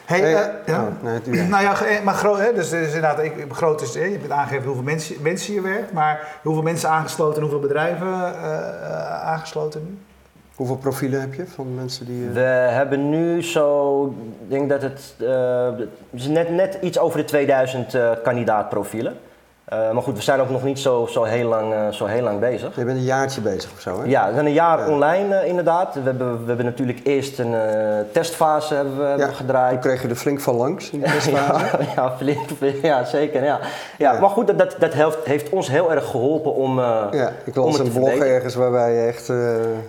[0.04, 0.82] Hey, uh, ja.
[0.82, 4.00] Oh, nee, nou ja, eh, maar groot, hè, dus, dus inderdaad, ik, groot is, je
[4.00, 9.24] hebt aangegeven hoeveel mensen, mensen je werkt, maar hoeveel mensen aangesloten en hoeveel bedrijven uh,
[9.24, 9.98] aangesloten nu?
[10.54, 12.28] Hoeveel profielen heb je van mensen die...
[12.28, 14.04] We hebben nu zo,
[14.42, 19.16] ik denk dat het, uh, net, net iets over de 2000 kandidaatprofielen.
[19.72, 22.22] Uh, maar goed, we zijn ook nog niet zo, zo, heel, lang, uh, zo heel
[22.22, 22.76] lang bezig.
[22.76, 24.04] Je bent een jaartje bezig of zo, hè?
[24.06, 25.94] Ja, we zijn een jaar online uh, inderdaad.
[25.94, 27.54] We hebben, we hebben natuurlijk eerst een
[28.12, 29.72] testfase hebben we, ja, gedraaid.
[29.72, 31.64] Toen kreeg je er flink van langs in die testfase.
[31.78, 32.38] ja, ja, flink,
[32.82, 33.44] ja, zeker.
[33.44, 33.58] Ja.
[33.98, 37.54] Ja, Maar goed, dat, dat, dat helpt, heeft ons heel erg geholpen om Ja, ik
[37.54, 39.32] las een blog ergens waarbij je echt...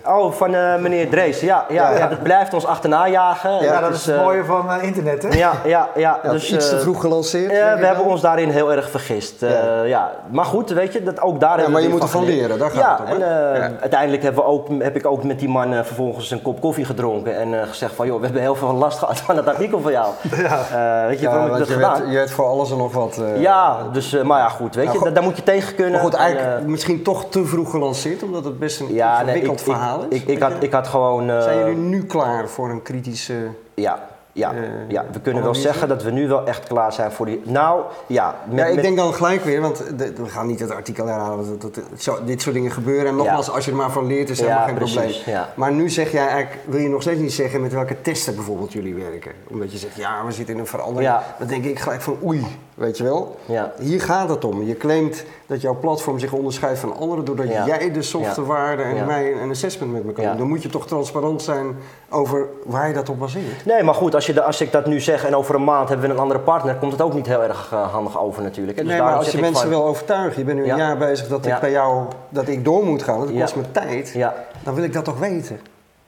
[0.06, 0.50] Oh, van
[0.82, 1.40] meneer Drees.
[1.40, 3.62] Ja, ja, ja, dat blijft ons achterna jagen.
[3.62, 5.28] Ja, dat, is het mooie van internet, hè?
[5.28, 6.20] Ja, ja, ja.
[6.30, 7.52] dus, iets te vroeg gelanceerd.
[7.52, 9.42] Ja, we hebben ons daarin heel erg vergist.
[9.64, 12.58] Uh, ja, maar goed, weet je, dat ook daar ja, maar je moet ervan leren,
[12.58, 13.22] daar gaat ja, het om.
[13.22, 13.70] En, uh, ja.
[13.80, 16.84] uiteindelijk hebben we ook, heb ik ook met die man uh, vervolgens een kop koffie
[16.84, 19.80] gedronken en uh, gezegd van joh, we hebben heel veel last gehad van dat artikel
[19.80, 20.12] van jou.
[20.44, 21.06] Ja.
[21.08, 22.10] weet je, waarom heb ik dat je gedaan?
[22.10, 23.20] Je werd voor alles en nog wat.
[23.36, 25.92] ja, dus, maar ja goed, weet je, goed, daar moet je tegen kunnen.
[25.92, 29.66] Maar goed, eigenlijk en, misschien toch te vroeg gelanceerd, omdat het best een ja, ingewikkeld
[29.66, 30.20] nee, ik, verhaal is.
[30.20, 31.26] Ik, ik, had, ik had gewoon...
[31.42, 33.34] Zijn jullie nu klaar voor een kritische...
[33.74, 33.98] Ja,
[34.34, 37.26] ja, uh, ja, we kunnen wel zeggen dat we nu wel echt klaar zijn voor
[37.26, 37.42] die.
[37.44, 38.36] Nou, ja.
[38.48, 41.58] Met, ja ik denk dan gelijk weer, want de, we gaan niet het artikel herhalen.
[41.58, 41.80] Dat,
[42.24, 43.06] dit soort dingen gebeuren.
[43.06, 43.52] En nogmaals, ja.
[43.52, 45.42] als je er maar van leert, is helemaal ja, geen precies, probleem.
[45.54, 48.72] Maar nu zeg jij eigenlijk, wil je nog steeds niet zeggen met welke testen bijvoorbeeld
[48.72, 49.32] jullie werken?
[49.50, 51.14] Omdat je zegt, ja, we zitten in een verandering.
[51.38, 53.36] Dan denk ik gelijk van, oei, weet je wel.
[53.78, 54.62] Hier gaat het om.
[54.62, 59.42] Je claimt dat jouw platform zich onderscheidt van anderen doordat jij de softwarewaarde en mij
[59.42, 60.36] een assessment met me kan doen.
[60.36, 61.76] Dan moet je toch transparant zijn
[62.10, 63.64] over waar je dat op baseert.
[63.64, 65.88] Nee, maar goed, als, je de, als ik dat nu zeg en over een maand
[65.88, 68.78] hebben we een andere partner, komt het ook niet heel erg uh, handig over natuurlijk.
[68.78, 69.68] Dus nee, maar als je mensen van...
[69.68, 72.84] wil overtuigen, je bent nu een jaar bezig dat ik bij jou, dat ik door
[72.84, 74.18] moet gaan, dat kost me tijd,
[74.62, 75.60] dan wil ik dat toch weten.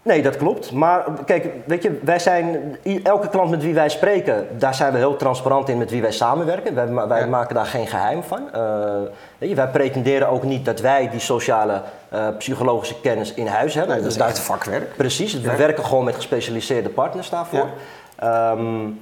[0.07, 0.73] Nee, dat klopt.
[0.73, 4.99] Maar kijk, weet je, wij zijn, elke klant met wie wij spreken, daar zijn we
[4.99, 6.75] heel transparant in met wie wij samenwerken.
[6.75, 7.27] Wij, wij ja.
[7.27, 8.49] maken daar geen geheim van.
[8.55, 8.61] Uh,
[9.39, 13.75] weet je, wij pretenderen ook niet dat wij die sociale uh, psychologische kennis in huis
[13.75, 13.95] hebben.
[13.95, 14.97] Nee, dat is echt vakwerk.
[14.97, 17.69] Precies, we werken gewoon met gespecialiseerde partners daarvoor.
[18.19, 18.51] Ja.
[18.51, 19.01] Um,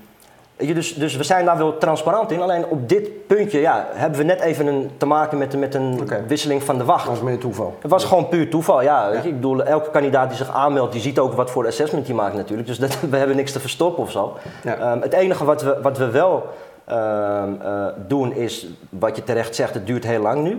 [0.56, 2.40] dus, dus we zijn daar wel transparant in.
[2.40, 6.08] Alleen op dit puntje ja, hebben we net even een, te maken met, met een
[6.26, 7.06] wisseling van de wacht.
[7.06, 7.76] Dat was meer toeval.
[7.80, 9.08] Het was gewoon puur toeval, ja.
[9.08, 12.34] Ik bedoel, elke kandidaat die zich aanmeldt, die ziet ook wat voor assessment hij maakt
[12.34, 12.68] natuurlijk.
[12.68, 14.36] Dus dat, we hebben niks te verstoppen of zo.
[14.64, 16.46] Ehm, het enige wat we, wat we wel
[16.84, 20.58] ehm, eh, doen is, wat je terecht zegt, het duurt heel lang nu.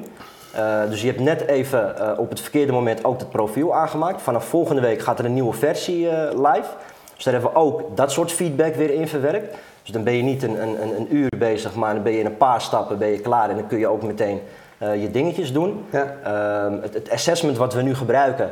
[0.56, 4.22] Uh, dus je hebt net even uh, op het verkeerde moment ook het profiel aangemaakt.
[4.22, 6.70] Vanaf volgende week gaat er een nieuwe versie live.
[7.16, 9.56] Dus daar hebben we ook dat soort feedback weer in verwerkt.
[9.86, 12.26] Dus dan ben je niet een, een, een uur bezig, maar dan ben je in
[12.26, 14.42] een paar stappen ben je klaar en dan kun je ook meteen
[14.80, 15.86] uh, je dingetjes doen.
[15.90, 16.16] Ja.
[16.66, 18.50] Um, het, het, assessment wat we nu gebruiken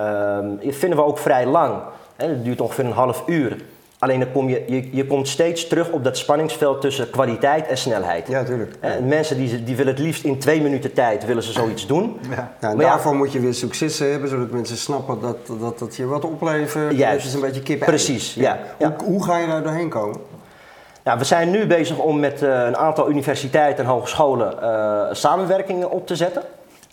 [0.00, 1.74] um, vinden we ook vrij lang.
[2.16, 2.28] Hè?
[2.28, 3.56] Het duurt ongeveer een half uur.
[3.98, 7.78] Alleen dan kom je, je, je komt steeds terug op dat spanningsveld tussen kwaliteit en
[7.78, 8.28] snelheid.
[8.28, 8.74] Ja, tuurlijk.
[8.80, 12.18] En mensen die, die willen het liefst in twee minuten tijd willen ze zoiets doen.
[12.30, 12.52] Ja.
[12.60, 16.24] en daarvoor moet je weer successen hebben, zodat mensen snappen dat dat, dat je wat
[16.24, 16.96] oplevert.
[16.96, 17.16] Juist.
[17.16, 18.58] Dat is een beetje kip Precies, ja.
[18.78, 20.20] Hoe, hoe, ga je daar doorheen komen?
[21.04, 25.90] Ja, we zijn nu bezig om met uh, een aantal universiteiten en hogescholen uh, samenwerkingen
[25.90, 26.42] op te zetten.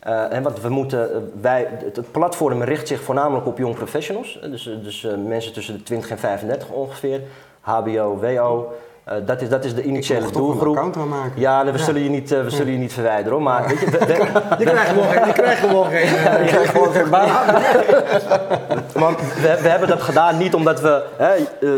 [0.08, 4.40] Uh, en wat we moeten, wij, het, platform richt zich voornamelijk op jong professionals.
[4.42, 7.22] Dus, dus mensen tussen de 20 en 35 ongeveer.
[7.60, 8.74] HBO, WO.
[9.12, 10.96] Uh, dat, is, dat is de initiële doelgroep.
[10.96, 11.32] maken.
[11.42, 13.42] Ja, we, Zullen, je niet, uh, we zullen je niet verwijderen hoor.
[13.42, 13.86] Maar weet je,
[14.66, 17.28] krijgt gewoon geen, je krijgt gewoon geen, je krijgt gewoon geen baan.
[19.00, 21.34] maar we, we, hebben dat gedaan niet omdat we hè,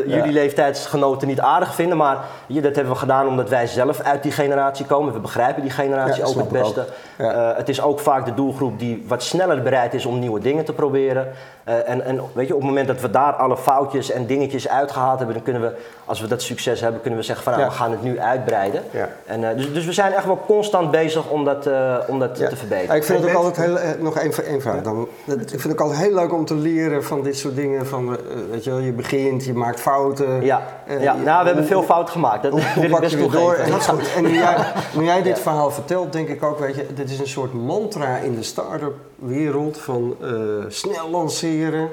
[0.05, 1.97] jullie leeftijdsgenoten niet aardig vinden.
[1.97, 2.17] Maar
[2.47, 5.13] je, dat hebben we gedaan omdat wij zelf uit die generatie komen.
[5.13, 6.85] We begrijpen die generatie ook het beste.
[7.21, 7.57] Ook.
[7.57, 10.73] het is ook vaak de doelgroep die wat sneller bereid is om nieuwe dingen te
[10.73, 11.27] proberen.
[11.63, 15.17] en, en weet je, op het moment dat we daar alle foutjes en dingetjes uitgehaald
[15.17, 17.65] hebben, dan kunnen we, als we dat succes hebben, kunnen we we zeggen van nou,
[17.65, 18.83] we gaan het nu uitbreiden.
[18.91, 19.09] Ja.
[19.25, 22.35] En, uh, dus, dus we zijn echt wel constant bezig om dat, uh, om dat
[22.35, 22.95] te verbeteren.
[22.95, 25.07] ik vind het ook altijd heel, uh, nog één één vraag dan.
[25.25, 27.87] Ik vind het ook altijd heel leuk om te leren van dit soort dingen.
[27.87, 28.17] Van,
[28.51, 30.45] weet je wel, je begint, je maakt fouten.
[30.45, 30.61] Ja,
[30.99, 31.15] ja.
[31.15, 32.43] nou we hebben veel fouten gemaakt.
[32.43, 33.53] Dat hoe, wil ik best weer door.
[33.53, 33.73] En,
[34.15, 34.55] en nu, jij,
[34.97, 38.17] nu jij dit verhaal vertelt, denk ik ook, weet je, dit is een soort mantra
[38.17, 40.15] in de start-up wereld van
[40.67, 41.89] snel lanceren.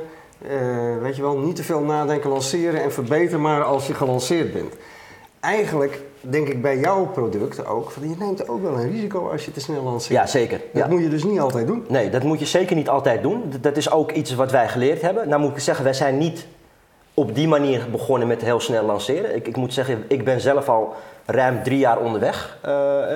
[1.01, 4.75] weet je wel, niet te veel nadenken, lanceren en verbeter maar als je gelanceerd bent
[5.41, 9.45] eigenlijk denk ik bij jouw product ook, van je neemt ook wel een risico als
[9.45, 10.21] je te snel lanceert.
[10.21, 10.61] Ja, zeker.
[10.73, 11.85] Dat moet je dus niet altijd doen.
[11.89, 13.53] Nee, dat moet je zeker niet altijd doen.
[13.61, 15.29] Dat is ook iets wat wij geleerd hebben.
[15.29, 16.47] Nou moet ik zeggen, wij zijn niet
[17.15, 19.35] op die manier begonnen met heel snel lanceren.
[19.35, 20.95] Ik, ik moet zeggen, ik ben zelf al
[21.27, 22.71] ruim drie jaar onderweg uh,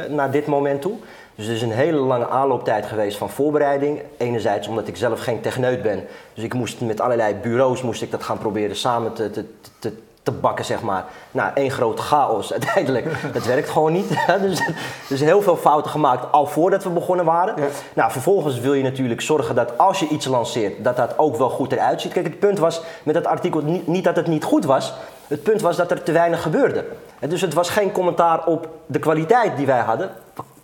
[0.08, 0.94] naar dit moment toe.
[1.34, 4.00] Dus het is een hele lange aanlooptijd geweest van voorbereiding.
[4.16, 6.04] Enerzijds omdat ik zelf geen techneut ben.
[6.34, 9.44] Dus ik moest met allerlei bureaus moest ik dat gaan proberen samen te, te,
[9.78, 11.04] te, te bakken, zeg maar.
[11.30, 13.32] Nou, één grote chaos uiteindelijk.
[13.32, 14.08] Dat werkt gewoon niet.
[14.40, 14.62] dus,
[15.08, 17.54] dus heel veel fouten gemaakt al voordat we begonnen waren.
[17.94, 21.50] Nou, vervolgens wil je natuurlijk zorgen dat als je iets lanceert, dat dat ook wel
[21.50, 22.12] goed eruit ziet.
[22.12, 24.94] Kijk, het punt was met dat artikel niet, niet dat het niet goed was.
[25.26, 26.84] Het punt was dat er te weinig gebeurde.
[27.18, 30.10] Dus het was geen commentaar op de kwaliteit die wij hadden,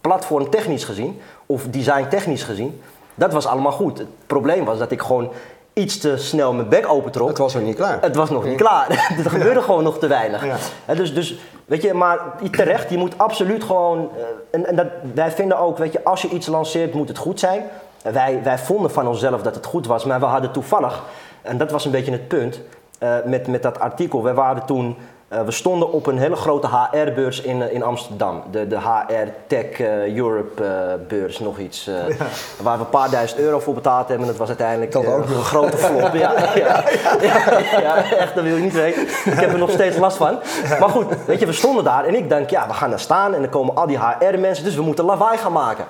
[0.01, 2.81] platform technisch gezien, of design technisch gezien.
[3.15, 3.99] Dat was allemaal goed.
[3.99, 5.31] Het probleem was dat ik gewoon
[5.79, 7.29] iets te snel mijn bek opentrok.
[7.29, 7.99] Het was nog niet klaar.
[8.01, 8.91] Het was nog niet klaar.
[9.25, 10.45] er gebeurde gewoon nog te weinig.
[10.87, 10.95] Ja.
[10.95, 12.19] dus, dus, weet je, maar
[12.51, 14.11] terecht, je moet absoluut gewoon...
[14.17, 17.19] Eh, en, en dat, wij vinden ook, weet je, als je iets lanceert, moet het
[17.19, 17.63] goed zijn.
[18.03, 21.03] Wij, wij vonden van onszelf dat het goed was, maar we hadden toevallig...
[21.43, 22.61] En dat was een beetje het punt
[23.03, 24.23] uh, met, met dat artikel.
[24.23, 24.97] Wij waren toen
[25.33, 28.43] uh, we stonden op een hele grote HR-beurs in, uh, in Amsterdam.
[28.51, 30.63] De, de HR Tech uh, Europe
[31.09, 31.85] beurs, nog iets.
[31.85, 32.27] Ja.
[32.63, 34.27] Waar we een paar duizend euro voor betaald hebben.
[34.27, 36.15] En dat was uiteindelijk dat ook een grote flop.
[36.25, 36.85] ja, ja,
[37.81, 39.03] ja, echt, dat wil je niet weten.
[39.03, 40.39] Ik heb er nog steeds last van.
[40.81, 43.35] Maar goed, weet je, we stonden daar en ik denk, ja, we gaan daar staan.
[43.35, 45.85] En dan komen al die HR-mensen, dus we moeten lawaai gaan maken.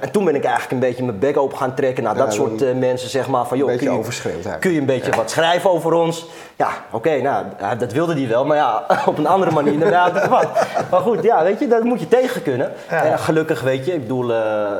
[0.00, 2.78] En toen ben ik eigenlijk een beetje mijn bek open gaan trekken naar dat soort
[2.78, 3.46] mensen, zeg maar.
[3.46, 6.26] Van, joh, kun je, kun je een beetje wat schrijven over ons?
[6.56, 7.44] Ja, oké, nou,
[7.78, 8.44] dat wilde die wel.
[8.44, 8.75] Maar ja,
[9.06, 10.28] op een andere manier inderdaad.
[10.90, 12.72] Maar goed, ja, weet je, dat moet je tegen kunnen.
[12.90, 13.16] Ja.
[13.16, 14.70] gelukkig, weet je, ik bedoel, uh,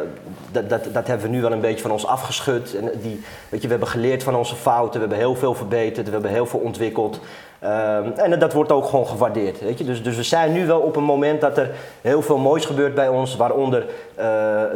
[0.52, 2.76] dat, dat, dat hebben we nu wel een beetje van ons afgeschud.
[2.76, 6.06] En die, weet je, we hebben geleerd van onze fouten, we hebben heel veel verbeterd,
[6.06, 7.20] we hebben heel veel ontwikkeld.
[7.64, 9.61] Um, en dat wordt ook gewoon gewaardeerd.
[9.61, 9.85] Weet je?
[9.85, 12.94] Dus, dus we zijn nu wel op een moment dat er heel veel moois gebeurt
[12.94, 14.24] bij ons, waaronder uh,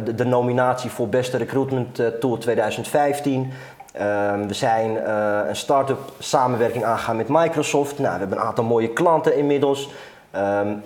[0.04, 3.52] de, de, nominatie voor Beste Recruitment Tool 2015.
[3.94, 7.98] Um, we zijn uh, een start-up samenwerking aangegaan met Microsoft.
[7.98, 9.90] Nou, we hebben een aantal mooie klanten inmiddels.
[10.37, 10.83] Um,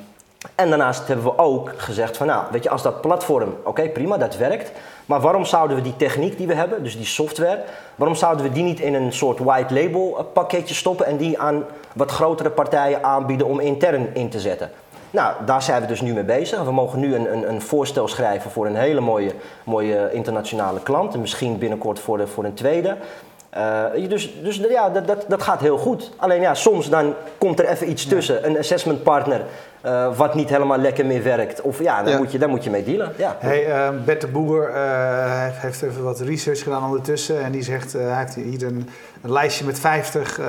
[0.54, 4.16] en daarnaast hebben we ook gezegd van nou, weet je, als dat platform, oké prima,
[4.16, 4.72] dat werkt.
[5.06, 7.62] Maar waarom zouden we die techniek die we hebben, dus die software,
[7.94, 11.38] waarom zouden we die niet in een soort white label eh, pakketje stoppen en die
[11.38, 14.70] aan wat grotere partijen aanbieden om intern in te zetten?
[15.14, 16.62] Nou, daar zijn we dus nu mee bezig.
[16.62, 19.30] We mogen nu een, een, een voorstel schrijven voor een hele mooie,
[19.64, 21.14] mooie internationale klant.
[21.14, 22.96] En misschien binnenkort voor, de, voor een tweede.
[23.56, 26.10] Uh, dus dus ja, dat, dat, dat gaat heel goed.
[26.16, 28.46] Alleen ja, soms dan komt er even iets tussen.
[28.46, 29.40] Een assessment partner
[29.86, 31.60] uh, wat niet helemaal lekker meer werkt.
[31.60, 33.12] Of ja, daar, Moet, je, daar moet je mee dealen.
[33.16, 33.36] Ja.
[33.38, 34.70] Hey, uh, Bert de Boer
[35.60, 37.42] heeft even wat research gedaan ondertussen.
[37.44, 38.88] En die zegt, hij heeft hier een,
[39.22, 40.40] een, lijstje met 50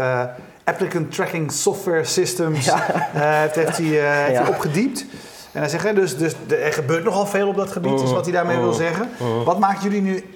[0.65, 2.65] applicant tracking software systems.
[2.65, 2.77] Ja.
[3.13, 5.05] heeft, heeft, hij, heeft hij opgediept.
[5.51, 8.33] En hij zegt, dus, dus er gebeurt nogal veel op dat gebied, is wat hij
[8.33, 9.09] daarmee wil zeggen.
[9.45, 10.33] Wat maakt jullie nu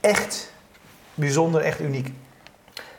[0.00, 0.52] echt
[1.14, 2.12] bijzonder, echt uniek?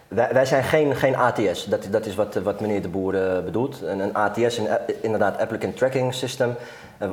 [0.08, 3.44] Wij, wij, zijn geen, geen ATS, dat, dat is wat, wat meneer de Boer uh,
[3.44, 3.82] bedoelt.
[3.82, 4.68] Een, een ATS, een,
[5.02, 6.56] inderdaad Applicant Tracking System.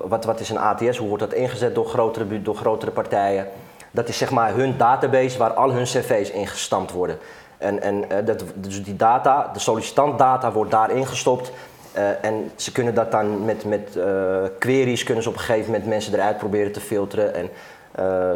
[0.05, 3.47] Wat, wat is een ATS, hoe wordt dat ingezet door grotere, door grotere partijen?
[3.91, 7.19] Dat is zeg maar hun database waar al hun cv's in gestampt worden.
[7.63, 11.53] En, en uh, dat, dus die data, de sollicitantdata wordt daarin gestopt.
[12.23, 13.99] en ze kunnen dat dan met, met
[14.59, 17.35] queries, kunnen ze op een gegeven moment mensen eruit proberen te filteren.
[17.35, 17.51] En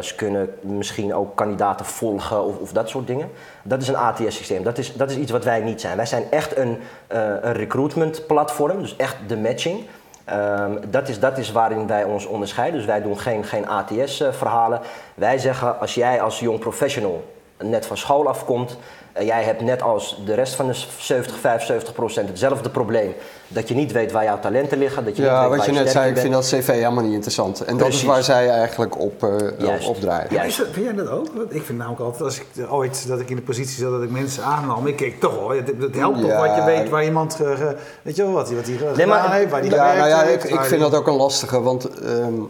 [0.03, 3.29] ze kunnen misschien ook kandidaten volgen of, of, dat soort dingen.
[3.63, 4.63] Dat is een ATS-systeem.
[4.63, 5.95] Dat is, dat is iets wat wij niet zijn.
[5.95, 9.85] Wij zijn echt een, een recruitment platform, dus echt de matching.
[10.33, 12.77] Um, dat, is, dat is waarin wij ons onderscheiden.
[12.77, 14.79] Dus wij doen geen, geen ATS-verhalen.
[15.15, 17.23] Wij zeggen als jij als jong professional
[17.57, 18.77] net van school afkomt eh,
[19.19, 23.13] jij hebt net als de rest van de 70, 75 procent hetzelfde probleem.
[23.47, 25.05] Dat je niet weet waar jouw talenten liggen.
[25.05, 27.13] Dat je ja, niet weet wat je net zei, ik vind dat cv helemaal niet
[27.13, 27.63] interessant.
[27.63, 30.27] En dat is waar zij eigenlijk op, uh, op draaien.
[30.33, 31.27] Ja, vind jij dat ook?
[31.49, 34.11] Ik vind namelijk altijd, als ik ooit dat ik in de positie zat dat ik
[34.11, 37.59] mensen aannam, ik keek toch hoor, het, helpt toch wat je weet waar iemand, uh,
[38.01, 40.43] weet je wel, wat, wat hij nee, maar, heeft, waar die ja, nou ja, ik,
[40.43, 42.03] ik vind dat ook een lastige, want...
[42.03, 42.49] Um,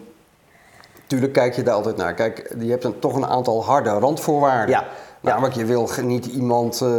[1.07, 2.13] Tuurlijk kijk je daar altijd naar.
[2.13, 4.69] Kijk, je hebt een, toch een aantal harde randvoorwaarden.
[4.69, 4.87] Ja.
[5.27, 6.89] Namelijk, je wil niet iemand uh,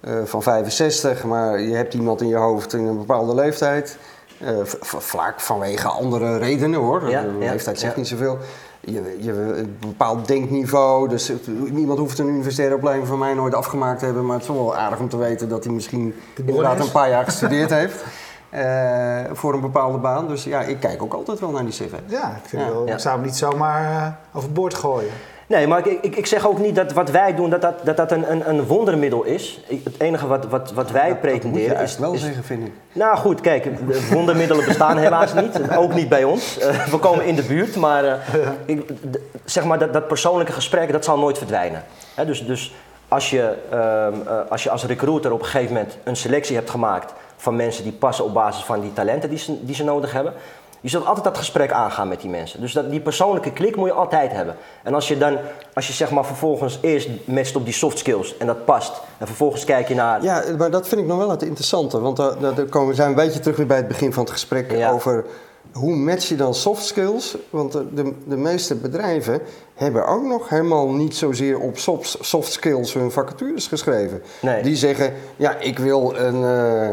[0.00, 3.98] uh, van 65, maar je hebt iemand in je hoofd in een bepaalde leeftijd.
[4.42, 4.48] Uh,
[4.98, 7.10] vaak vanwege andere redenen hoor.
[7.10, 8.38] Ja, de leeftijd zegt niet zoveel.
[8.80, 11.08] Je, je, een bepaald denkniveau.
[11.08, 11.32] Dus
[11.70, 14.26] niemand hoeft een universitaire opleiding van mij nooit afgemaakt te hebben.
[14.26, 16.14] Maar het is wel aardig om te weten dat hij misschien
[16.46, 18.04] inderdaad een paar jaar gestudeerd heeft.
[18.54, 20.28] Uh, voor een bepaalde baan.
[20.28, 21.92] Dus ja, ik kijk ook altijd wel naar die cv.
[22.06, 22.68] Ja, ik, vind ja.
[22.68, 25.12] Wel, ik zou hem niet zomaar uh, overboord gooien.
[25.48, 27.96] Nee, maar ik, ik, ik, zeg ook niet dat wat wij doen, dat dat, dat,
[27.96, 29.60] dat een, een, een wondermiddel is.
[29.84, 31.98] Het enige wat, wat, wat wij dat, pretenderen dat is...
[31.98, 32.72] wel zeggen, vind ik.
[32.92, 33.68] Nou goed, kijk,
[34.10, 35.76] wondermiddelen bestaan helaas niet.
[35.76, 36.58] Ook niet bij ons.
[36.58, 38.14] Uh, we komen in de buurt, maar, uh,
[38.64, 38.90] ik,
[39.44, 41.84] zeg maar dat, dat persoonlijke gesprek, dat zal nooit verdwijnen.
[42.14, 42.74] He, dus, dus
[43.08, 47.12] als, je, uh, als je als recruiter op een gegeven moment een selectie hebt gemaakt
[47.36, 50.32] van mensen die passen op basis van die talenten die ze, die ze nodig hebben
[50.86, 52.60] je zult altijd dat gesprek aangaan met die mensen.
[52.60, 54.56] Dus dat, die persoonlijke klik moet je altijd hebben.
[54.82, 55.38] En als je dan,
[55.74, 58.92] als je zeg maar vervolgens eerst matcht op die soft skills en dat past.
[59.18, 60.22] En vervolgens kijk je naar...
[60.22, 62.00] Ja, maar dat vind ik nog wel het interessante.
[62.00, 64.32] Want daar, daar komen we zijn een beetje terug weer bij het begin van het
[64.32, 65.24] gesprek over...
[65.72, 67.36] Hoe match je dan soft skills?
[67.50, 69.40] Want de, de, de, meeste bedrijven
[69.74, 74.22] hebben ook nog helemaal niet zozeer op soft, soft skills hun vacatures geschreven.
[74.40, 74.62] Nee.
[74.62, 76.40] Die zeggen, ja, ik wil een...
[76.40, 76.88] Uh,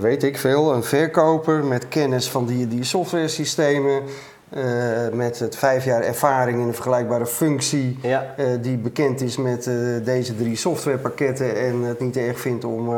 [0.00, 4.02] weet ik veel, een verkoper met kennis van die, die software systemen.
[4.56, 4.62] Uh,
[5.12, 8.34] met het vijf jaar ervaring in een vergelijkbare functie, ja.
[8.38, 9.70] uh, die bekend is met
[10.04, 12.94] deze drie softwarepakketten en het niet erg vindt om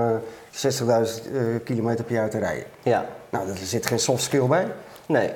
[0.52, 2.64] 60.000 kilometer per jaar te rijden.
[2.82, 3.06] Ja.
[3.30, 4.66] Nou, er zit geen soft skill bij.
[5.06, 5.30] Nee.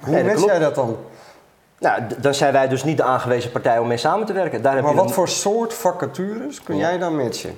[0.00, 0.96] Hoe nee, match jij dat dan?
[1.78, 4.62] Nou, dan zijn wij dus niet de aangewezen partij om mee samen te werken.
[4.62, 7.56] Daar maar wat voor soort vacatures kun jij dan matchen?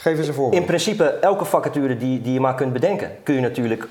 [0.00, 0.52] Geef eens een.
[0.52, 3.88] In principe, elke vacature die, die je maar kunt bedenken, kun je natuurlijk.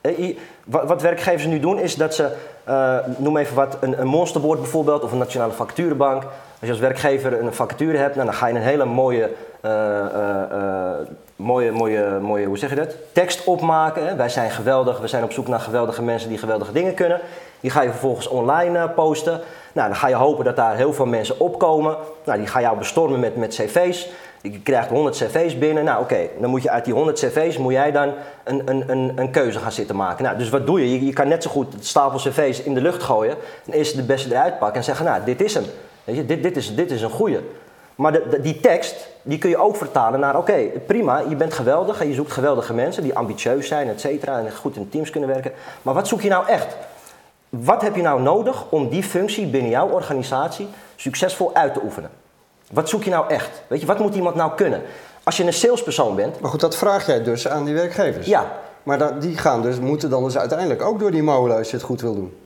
[0.00, 2.28] Eh, wat, werkgevers nu doen is dat ze,
[2.68, 6.22] uh, noem even wat, een, een monsterboard bijvoorbeeld of een nationale vacaturebank.
[6.22, 9.30] Als je als werkgever een vacature hebt, nou, dan ga je een hele mooie,
[9.64, 9.70] uh,
[11.36, 12.94] mooie, mooie, mooie, hoe zeg je dat?
[13.12, 14.16] Tekst opmaken.
[14.16, 17.20] Wij zijn geweldig, we zijn op zoek naar geweldige mensen die geweldige dingen kunnen.
[17.60, 19.40] Die ga je vervolgens online posten.
[19.72, 21.96] Nou, dan ga je hopen dat daar heel veel mensen opkomen.
[22.24, 24.08] Nou, die ga jou bestormen met, met cv's.
[24.42, 25.84] Je krijgt 100 cv's binnen.
[25.84, 28.12] Nou oké, dan moet je uit die 100 cv's moet jij dan
[28.44, 30.24] een, een, een, een keuze gaan zitten maken.
[30.24, 31.06] Nou, dus wat doe je?
[31.06, 31.12] je?
[31.12, 33.36] kan net zo goed stapel cv's in de lucht gooien.
[33.66, 35.64] En eerst de beste eruit pakken en zeggen, nou dit is hem.
[36.04, 37.40] Weet je, dit, dit, is, dit is een goede.
[37.94, 42.00] Maar de, die tekst, die kun je ook vertalen naar, oké, prima, je bent geweldig
[42.00, 45.28] en je zoekt geweldige mensen die ambitieus zijn, et cetera, en goed in teams kunnen
[45.28, 45.52] werken.
[45.82, 46.76] Maar wat zoek je nou echt?
[47.48, 52.10] Wat heb je nou nodig om die functie binnen jouw organisatie succesvol uit te oefenen?
[52.70, 53.62] Wat zoek je nou echt?
[53.66, 54.82] Weet je, wat moet iemand nou kunnen?
[55.22, 56.40] Als je een salespersoon bent.
[56.40, 58.26] Maar goed, dat vraag jij dus aan die werkgevers.
[58.26, 58.52] Ja.
[58.82, 61.76] Maar dat, die gaan dus, moeten dan dus uiteindelijk ook door die molen als je
[61.76, 62.36] het goed wil doen.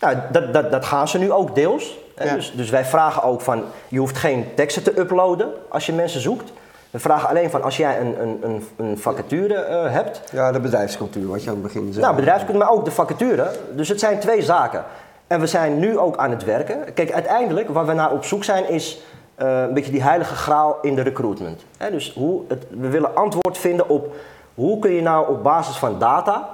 [0.00, 1.98] Nou, dat, dat, dat gaan ze nu ook deels.
[2.16, 2.34] Ja.
[2.34, 6.20] Dus, dus wij vragen ook van, je hoeft geen teksten te uploaden als je mensen
[6.20, 6.52] zoekt.
[6.90, 10.20] We vragen alleen van als jij een, een, een, een vacature uh, hebt.
[10.32, 12.04] Ja, de bedrijfscultuur, wat je aan het begin zei.
[12.04, 13.50] Nou, bedrijfscultuur, maar ook de vacature.
[13.72, 14.84] Dus het zijn twee zaken.
[15.26, 16.94] En we zijn nu ook aan het werken.
[16.94, 19.00] Kijk, uiteindelijk waar we naar op zoek zijn is
[19.38, 21.64] uh, een beetje die heilige graal in de recruitment.
[21.90, 24.14] dus hoe het, we willen antwoord vinden op
[24.54, 26.48] hoe kun je nou op basis van data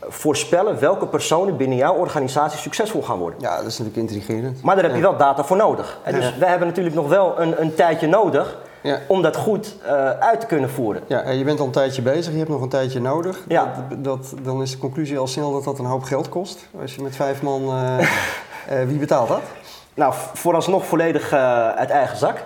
[0.00, 3.40] voorspellen welke personen binnen jouw organisatie succesvol gaan worden.
[3.40, 4.62] Ja, dat is natuurlijk intrigerend.
[4.62, 5.98] Maar daar heb je wel data voor nodig.
[6.10, 8.98] Dus we hebben natuurlijk nog wel een, een tijdje nodig ja.
[9.06, 11.02] om dat goed uh, uit te kunnen voeren.
[11.06, 13.44] Ja, je bent al een tijdje bezig, je hebt nog een tijdje nodig.
[13.48, 13.86] Ja.
[13.88, 16.68] Dat, dat, dan is de conclusie al snel dat dat een hoop geld kost.
[16.80, 19.42] Als je met vijf man, uh, uh, wie betaalt dat?
[19.98, 21.32] Nou, vooralsnog volledig
[21.76, 22.36] uit eigen zak.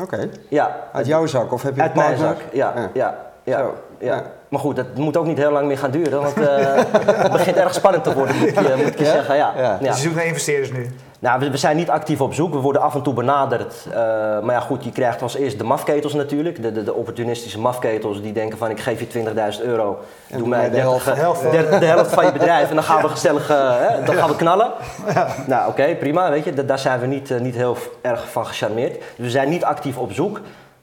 [0.00, 0.28] Oké.
[0.48, 0.76] Ja.
[0.92, 2.72] Uit jouw zak of heb je Uit mijn zak, ja.
[2.76, 2.90] ja.
[2.94, 3.14] ja.
[3.44, 3.70] ja.
[3.98, 4.22] ja.
[4.48, 6.34] Maar goed, dat moet ook niet heel lang meer gaan duren, want
[7.22, 9.36] het begint erg spannend te worden, moet, je, moet ik zeggen.
[9.36, 9.52] Ja.
[9.56, 9.76] Ja.
[9.78, 10.90] Dus je zoekt naar investeerders nu?
[11.18, 12.52] Nou, we, zijn niet actief op zoek.
[12.52, 13.86] We worden af en toe benaderd.
[13.88, 16.62] Uh, maar ja, goed, je krijgt als eerst de mafketels natuurlijk.
[16.62, 19.06] De, de, de opportunistische mafketels die denken van ik geef je
[19.58, 19.98] 20.000 euro.
[20.28, 23.08] En doe mij de, helft, de, de, helft van je bedrijf en dan gaan we
[23.18, 24.72] gezellig uh, hè, dan gaan we knallen.
[25.14, 25.28] Ja.
[25.46, 26.30] Nou, oké, prima.
[26.30, 28.94] Weet je, daar zijn we niet, uh, niet heel erg van gecharmeerd.
[28.94, 30.40] Dus we zijn niet actief op zoek.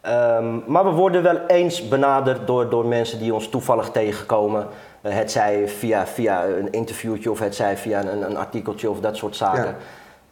[0.07, 4.67] Um, maar we worden wel eens benaderd door, door mensen die ons toevallig tegenkomen.
[5.01, 9.17] het zij via, via een interviewtje of het zij via een, een artikeltje of dat
[9.17, 9.65] soort zaken.
[9.65, 9.75] Ja.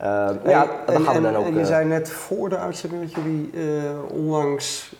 [0.03, 1.45] Uh, ja, dan gaan we dan ook...
[1.45, 3.63] En je eh, zei net voor de uitzending dat jullie uh,
[4.13, 4.93] onlangs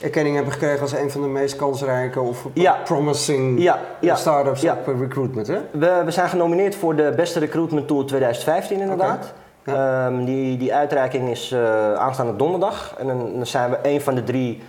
[0.00, 2.46] erkenning hebben gekregen als een van de meest kansrijke of
[2.84, 5.46] promising ja, ja, startups op recruitment.
[5.46, 5.58] Hè?
[5.70, 9.32] We, we zijn genomineerd voor de beste recruitment tool 2015 inderdaad.
[9.68, 12.94] Um, die, die uitreiking is uh, aanstaande donderdag.
[12.98, 14.62] En dan, dan, zijn we een van de drie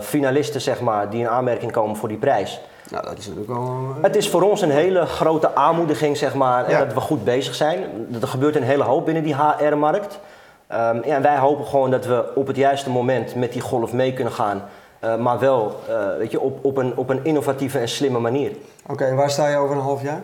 [0.00, 2.60] finalisten zeg maar, die in aanmerking komen voor die prijs.
[2.90, 3.94] Nou, dat is natuurlijk wel...
[3.96, 7.54] Eh, het is voor ons een hele grote aanmoediging, zeg maar, dat we goed bezig
[7.54, 8.08] zijn.
[8.20, 10.18] Er gebeurt een hele hoop binnen die HR-markt.
[10.72, 13.92] Um, ehm, en wij hopen gewoon dat we op het juiste moment met die golf
[13.92, 14.62] mee kunnen gaan.
[15.04, 18.52] Uh, maar wel uh, weet je, op, op, een, op een innovatieve en slimme manier.
[18.86, 20.22] Oké, en waar sta je over een half jaar?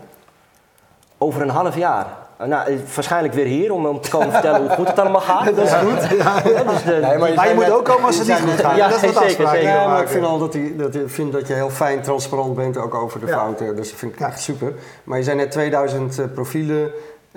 [1.18, 2.06] Over een half jaar?
[2.40, 5.44] Uh, nou, waarschijnlijk weer hier om, om te komen vertellen hoe goed het allemaal gaat.
[5.56, 6.18] dat is goed.
[6.18, 6.40] Ja.
[6.40, 8.76] dus de, nee, maar, je, maar je moet ook komen als het niet goed gaat.
[8.76, 9.62] Ja, dat is zeker, zeker.
[9.62, 12.76] Ja, maar ik vind al dat, die, dat, vind dat je heel fijn transparant bent,
[12.76, 13.76] ook over de fouten.
[13.76, 14.72] Dus dat vind ik echt super.
[15.04, 16.90] Maar je zijn net 2000 profielen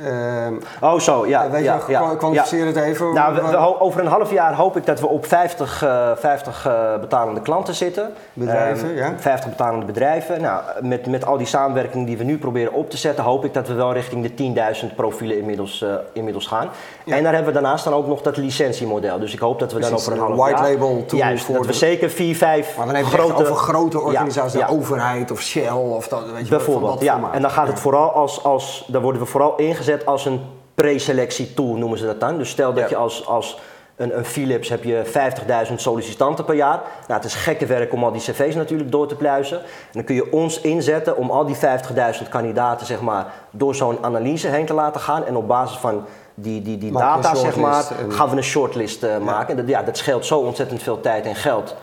[0.06, 1.50] Ehm, oh, zo, ja.
[1.50, 3.14] Weet ja, je, ja, kwalificeer het even.
[3.14, 7.00] Nou, we, over een half jaar hoop ik dat we op 50, uh, 50 uh,
[7.00, 8.14] betalende klanten zitten.
[8.34, 9.14] Bedrijven, um, ja.
[9.18, 10.42] 50 betalende bedrijven.
[10.42, 13.54] Nou, met, met al die samenwerking die we nu proberen op te zetten, hoop ik
[13.54, 16.70] dat we wel richting de 10.000 profielen inmiddels, uh, inmiddels gaan.
[17.06, 19.20] En daar hebben we daarnaast dan ook nog dat licentiemodel.
[19.20, 20.72] Dus ik hoop dat we Precies, dan over een half white jaar...
[20.72, 23.42] label tool Juist, dat we zeker 4, 5 Maar dan heb je grote...
[23.42, 27.20] over grote organisaties, de overheid of Shell of dat, weet je Bijvoorbeeld, ja.
[27.32, 30.42] En dan gaat het vooral als, als, dan worden we vooral ingezet als een
[30.76, 32.38] preselectie tool noemen ze dat dan.
[32.38, 33.60] Dus stel dat je als, als
[33.96, 35.02] een, een, Philips heb je
[35.68, 36.82] 50.000 sollicitanten per jaar.
[37.08, 39.60] Nou, het is gekke werk om al die cv's natuurlijk door te pluizen.
[39.60, 43.98] En dan kun je ons inzetten om al die 50.000 kandidaten zeg maar, door zo'n
[44.02, 45.26] analyse heen te laten gaan.
[45.26, 49.18] En op basis van die, die, die data zeg maar, gaan we een shortlist uh,
[49.18, 49.50] maken.
[49.50, 51.76] En dat, ja, dat scheelt zo ontzettend veel tijd en geld.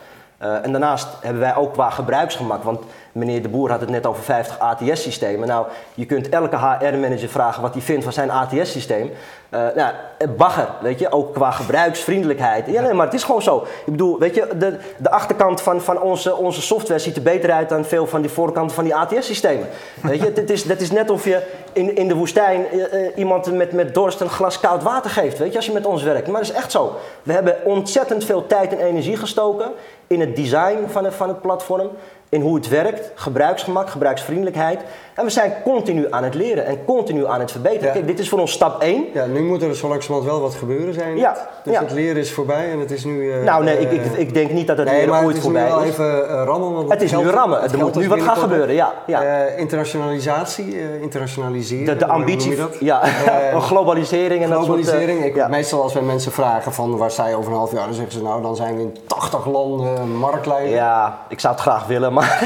[0.42, 2.80] Uh, en daarnaast hebben wij ook qua gebruiksgemak, want
[3.16, 5.48] meneer De Boer had het net over 50 ATS-systemen.
[5.48, 9.10] Nou, je kunt elke HR-manager vragen wat hij vindt van zijn ATS-systeem.
[9.50, 9.94] Uh, nou,
[10.36, 12.66] bagger, weet je, ook qua gebruiksvriendelijkheid.
[12.66, 13.66] Ja, nee, maar het is gewoon zo.
[13.84, 17.52] Ik bedoel, weet je, de, de achterkant van, van onze, onze software ziet er beter
[17.52, 19.68] uit dan veel van die voorkanten van die ATS-systemen.
[20.02, 23.52] Weet je, het is, dat is net of je in, in de woestijn uh, iemand
[23.52, 26.26] met, met dorst een glas koud water geeft, weet je, als je met ons werkt.
[26.26, 26.96] Maar dat is echt zo.
[27.22, 29.70] We hebben ontzettend veel tijd en energie gestoken
[30.06, 31.90] in het design van het, van het platform
[32.28, 34.82] in hoe het werkt, gebruiksgemak, gebruiksvriendelijkheid.
[35.16, 37.92] En we zijn continu aan het leren en continu aan het verbeteren.
[37.92, 39.04] Kijk, dit is voor ons stap 1.
[39.12, 41.16] Ja, nu moet er zo langzamerhand wel wat gebeuren zijn.
[41.16, 41.36] Ja.
[41.64, 43.22] Dus het leren is voorbij en het is nu...
[43.22, 45.72] Uh, nou nee, ik, ik, ik, denk niet dat het nee, leren ooit voorbij is.
[45.72, 46.74] het is nu wel even uh, rammen.
[46.74, 48.94] Want het is nu rammen, er moet nu wat gaan gebeuren, ja.
[49.06, 49.44] ja.
[49.44, 51.86] Internationalisatie, internaaliseren.
[51.86, 53.02] De, de ambitie, ja,
[53.70, 55.22] globalisering en globalisering.
[55.22, 55.48] dat soort...
[55.50, 58.12] meestal als wij mensen vragen van waar sta je over een half jaar, dan zeggen
[58.12, 60.74] ze nou dan zijn we in 80 landen marktleider.
[60.74, 62.38] Ja, ik zou het graag willen, maar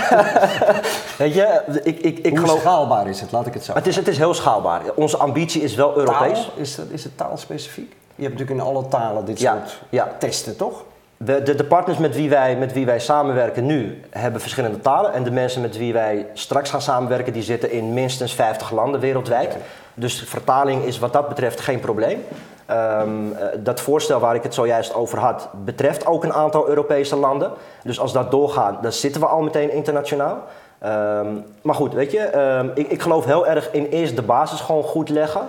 [1.19, 2.60] weet je, ik, ik, ik geloof...
[2.61, 4.83] schaalbaar is het, laat ik het zo het is, het is heel schaalbaar.
[4.95, 6.45] Onze ambitie is wel Europees.
[6.45, 6.53] Taal?
[6.57, 7.97] Is, dat, is het taalspecifiek?
[8.15, 10.13] Je hebt natuurlijk in alle talen dit soort ja.
[10.19, 10.85] testen, toch?
[11.17, 15.13] De, de, de, partners met wie, wij, met wie wij samenwerken nu hebben verschillende talen.
[15.13, 19.01] En de mensen met wie wij straks gaan samenwerken, die zitten in minstens 50 landen
[19.01, 19.57] wereldwijd.
[19.95, 22.25] Dus vertaling is wat dat betreft geen probleem.
[22.71, 27.53] Um, dat voorstel waar ik het zojuist over had, betreft ook een aantal Europese landen.
[27.83, 30.39] Dus als dat doorgaat, dan zitten we al meteen internationaal.
[30.85, 34.61] Um, maar goed, weet je, um, ik, ik, geloof heel erg in eerst de basis
[34.61, 35.49] gewoon goed leggen.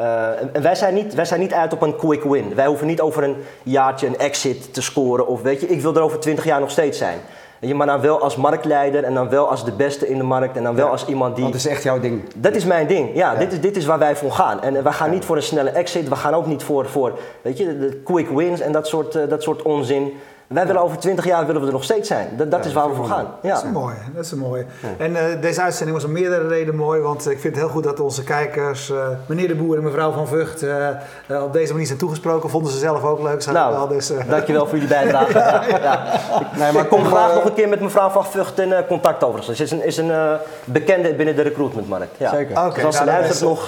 [0.00, 2.54] Uh, en wij zijn, niet, wij zijn niet uit op een quick win.
[2.54, 5.26] Wij hoeven niet over een jaartje een exit te scoren.
[5.26, 7.18] Of weet je, ik wil er over 20 jaar nog steeds zijn.
[7.60, 10.56] Je, maar dan wel als marktleider en dan wel als de beste in de markt
[10.56, 11.44] en dan wel als iemand die...
[11.44, 12.22] Dat is echt jouw ding.
[12.36, 13.34] Dat is mijn ding, ja.
[13.34, 14.62] Dit, is, dit is waar wij voor gaan.
[14.62, 17.58] En wij gaan niet voor een snelle exit, we gaan ook niet voor, voor weet
[17.58, 20.12] je, de quick wins en dat soort, uh, dat soort onzin.
[20.48, 22.28] Wij willen over 20 jaar willen we er nog steeds zijn.
[22.36, 23.26] Dat, dat is waar we voor gaan.
[23.42, 23.54] Ja.
[23.54, 23.94] Dat is mooi.
[24.14, 24.66] Dat is mooi.
[24.98, 27.00] En uh, deze uitzending was om meerdere redenen mooi.
[27.00, 28.96] Want ik vind het heel goed dat onze kijkers, uh,
[29.26, 32.50] meneer de Boer en mevrouw van Vught, uh, op deze manier zijn toegesproken.
[32.50, 33.46] Vonden ze zelf ook leuk.
[33.46, 35.32] Nou, wel, dus, dankjewel voor jullie bijdrage.
[35.38, 36.02] ja, ja.
[36.56, 39.56] Nee, maar kom graag nog een keer met mevrouw van Vught in contact overigens.
[39.56, 42.16] Ze is een, is een bekende binnen de recruitmentmarkt.
[42.16, 42.30] Ja.
[42.30, 42.56] Zeker.
[42.56, 43.64] Okay, dus als ze nou, luistert nog...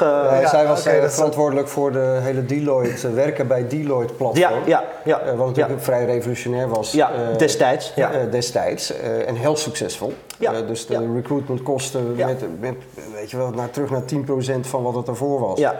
[0.51, 4.59] zij was okay, verantwoordelijk voor de hele Deloitte, werken bij Deloitte platform.
[4.67, 5.37] Ja, ja, ja.
[5.37, 6.93] wat natuurlijk vrij revolutionair was.
[6.93, 7.93] Ja, uh, destijds.
[7.97, 8.13] Ja.
[8.13, 8.93] Uh, destijds.
[8.93, 10.13] Uh, en heel succesvol.
[10.39, 10.63] Ja.
[10.63, 11.01] dus de ja.
[11.15, 12.75] recruitmentkosten met, met,
[13.13, 15.59] weet je wel, naar, terug naar 10% van wat het ervoor was.
[15.59, 15.75] Ja.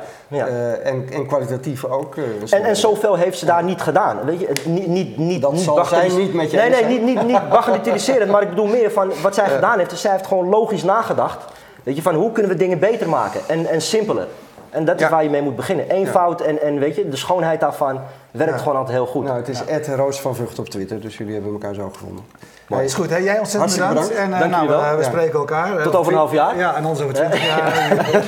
[0.83, 2.17] En, en kwalitatief ook.
[2.51, 4.25] en, en zoveel heeft ze daar niet gedaan.
[4.25, 7.03] Weet je, niet, niet, niet, dat niet zal zij niet met je Nee, nee, niet,
[7.03, 9.91] niet, niet maar ik bedoel meer van wat zij gedaan heeft.
[9.91, 11.45] Dus zij heeft gewoon logisch nagedacht.
[11.83, 14.27] Weet je, van hoe kunnen we dingen beter maken en, en simpeler.
[14.71, 15.91] En dat is waar je mee moet beginnen.
[15.91, 18.01] Eenvoud en, en weet je, de schoonheid daarvan
[18.31, 19.25] werkt gewoon altijd heel goed.
[19.25, 22.25] Nou, het is Ed Roos van Vught op Twitter, dus jullie hebben elkaar zo gevonden.
[22.71, 23.11] Ja, is goed.
[23.11, 23.17] Hè?
[23.17, 24.09] Jij ontzettend bedankt.
[24.09, 24.35] bedankt.
[24.35, 25.83] En uh, nou, we, we spreken elkaar.
[25.83, 26.59] Tot over een half jaar?
[26.59, 27.73] Ja, en ons over twintig jaar.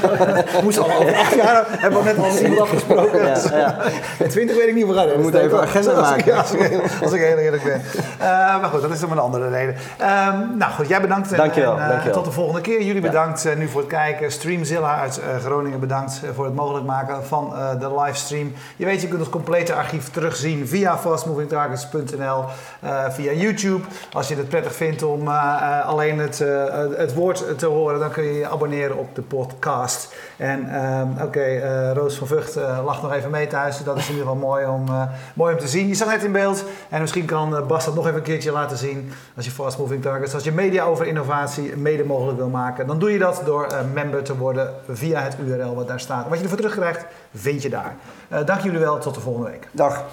[0.56, 1.64] we moesten al over acht jaar.
[1.68, 3.26] Hebben we net al iemand afgesproken.
[3.26, 3.76] Ja, ja.
[4.28, 4.94] Twintig weet ik niet meer.
[4.94, 6.36] We moeten even een agenda maken.
[7.02, 7.82] Als ik, heel eerlijk ben.
[8.60, 9.74] Maar goed, dat is dan een andere reden.
[10.00, 11.36] Um, nou goed, jij bedankt.
[11.36, 11.78] Dankjewel.
[11.78, 12.12] En.
[12.12, 12.82] Tot de volgende keer.
[12.82, 14.32] Jullie bedankt nu voor het kijken.
[14.32, 18.52] Streamzilla uit Groningen bedankt voor het mogelijk maken van de livestream.
[18.76, 22.44] Je weet, je kunt ons complete archief terugzien via fastmovingtargets.nl,
[23.10, 23.84] via YouTube.
[24.12, 26.64] Als je het prettig vindt om uh, alleen het, uh,
[26.96, 30.14] het woord te horen, dan kun je je abonneren op de podcast.
[30.36, 30.60] En
[31.14, 32.54] oké, okay, uh, Roos van Vught
[32.84, 33.84] lacht nog even mee thuis.
[33.84, 34.84] Dat is in ieder geval mooi om,
[35.34, 35.88] mooi om te zien.
[35.88, 36.64] Je zag net in beeld.
[36.88, 39.12] En misschien kan Bas dat nog even een keertje laten zien.
[39.36, 42.98] Als je Fast Moving Targets, als je media over innovatie mede mogelijk wil maken, dan
[42.98, 46.28] doe je dat door member te worden via het URL wat daar staat.
[46.28, 47.04] Wat je ervoor terugkrijgt,
[47.34, 47.94] vind je daar.
[48.44, 48.98] dank jullie wel.
[48.98, 49.68] Tot de volgende week.
[49.72, 50.04] Dag.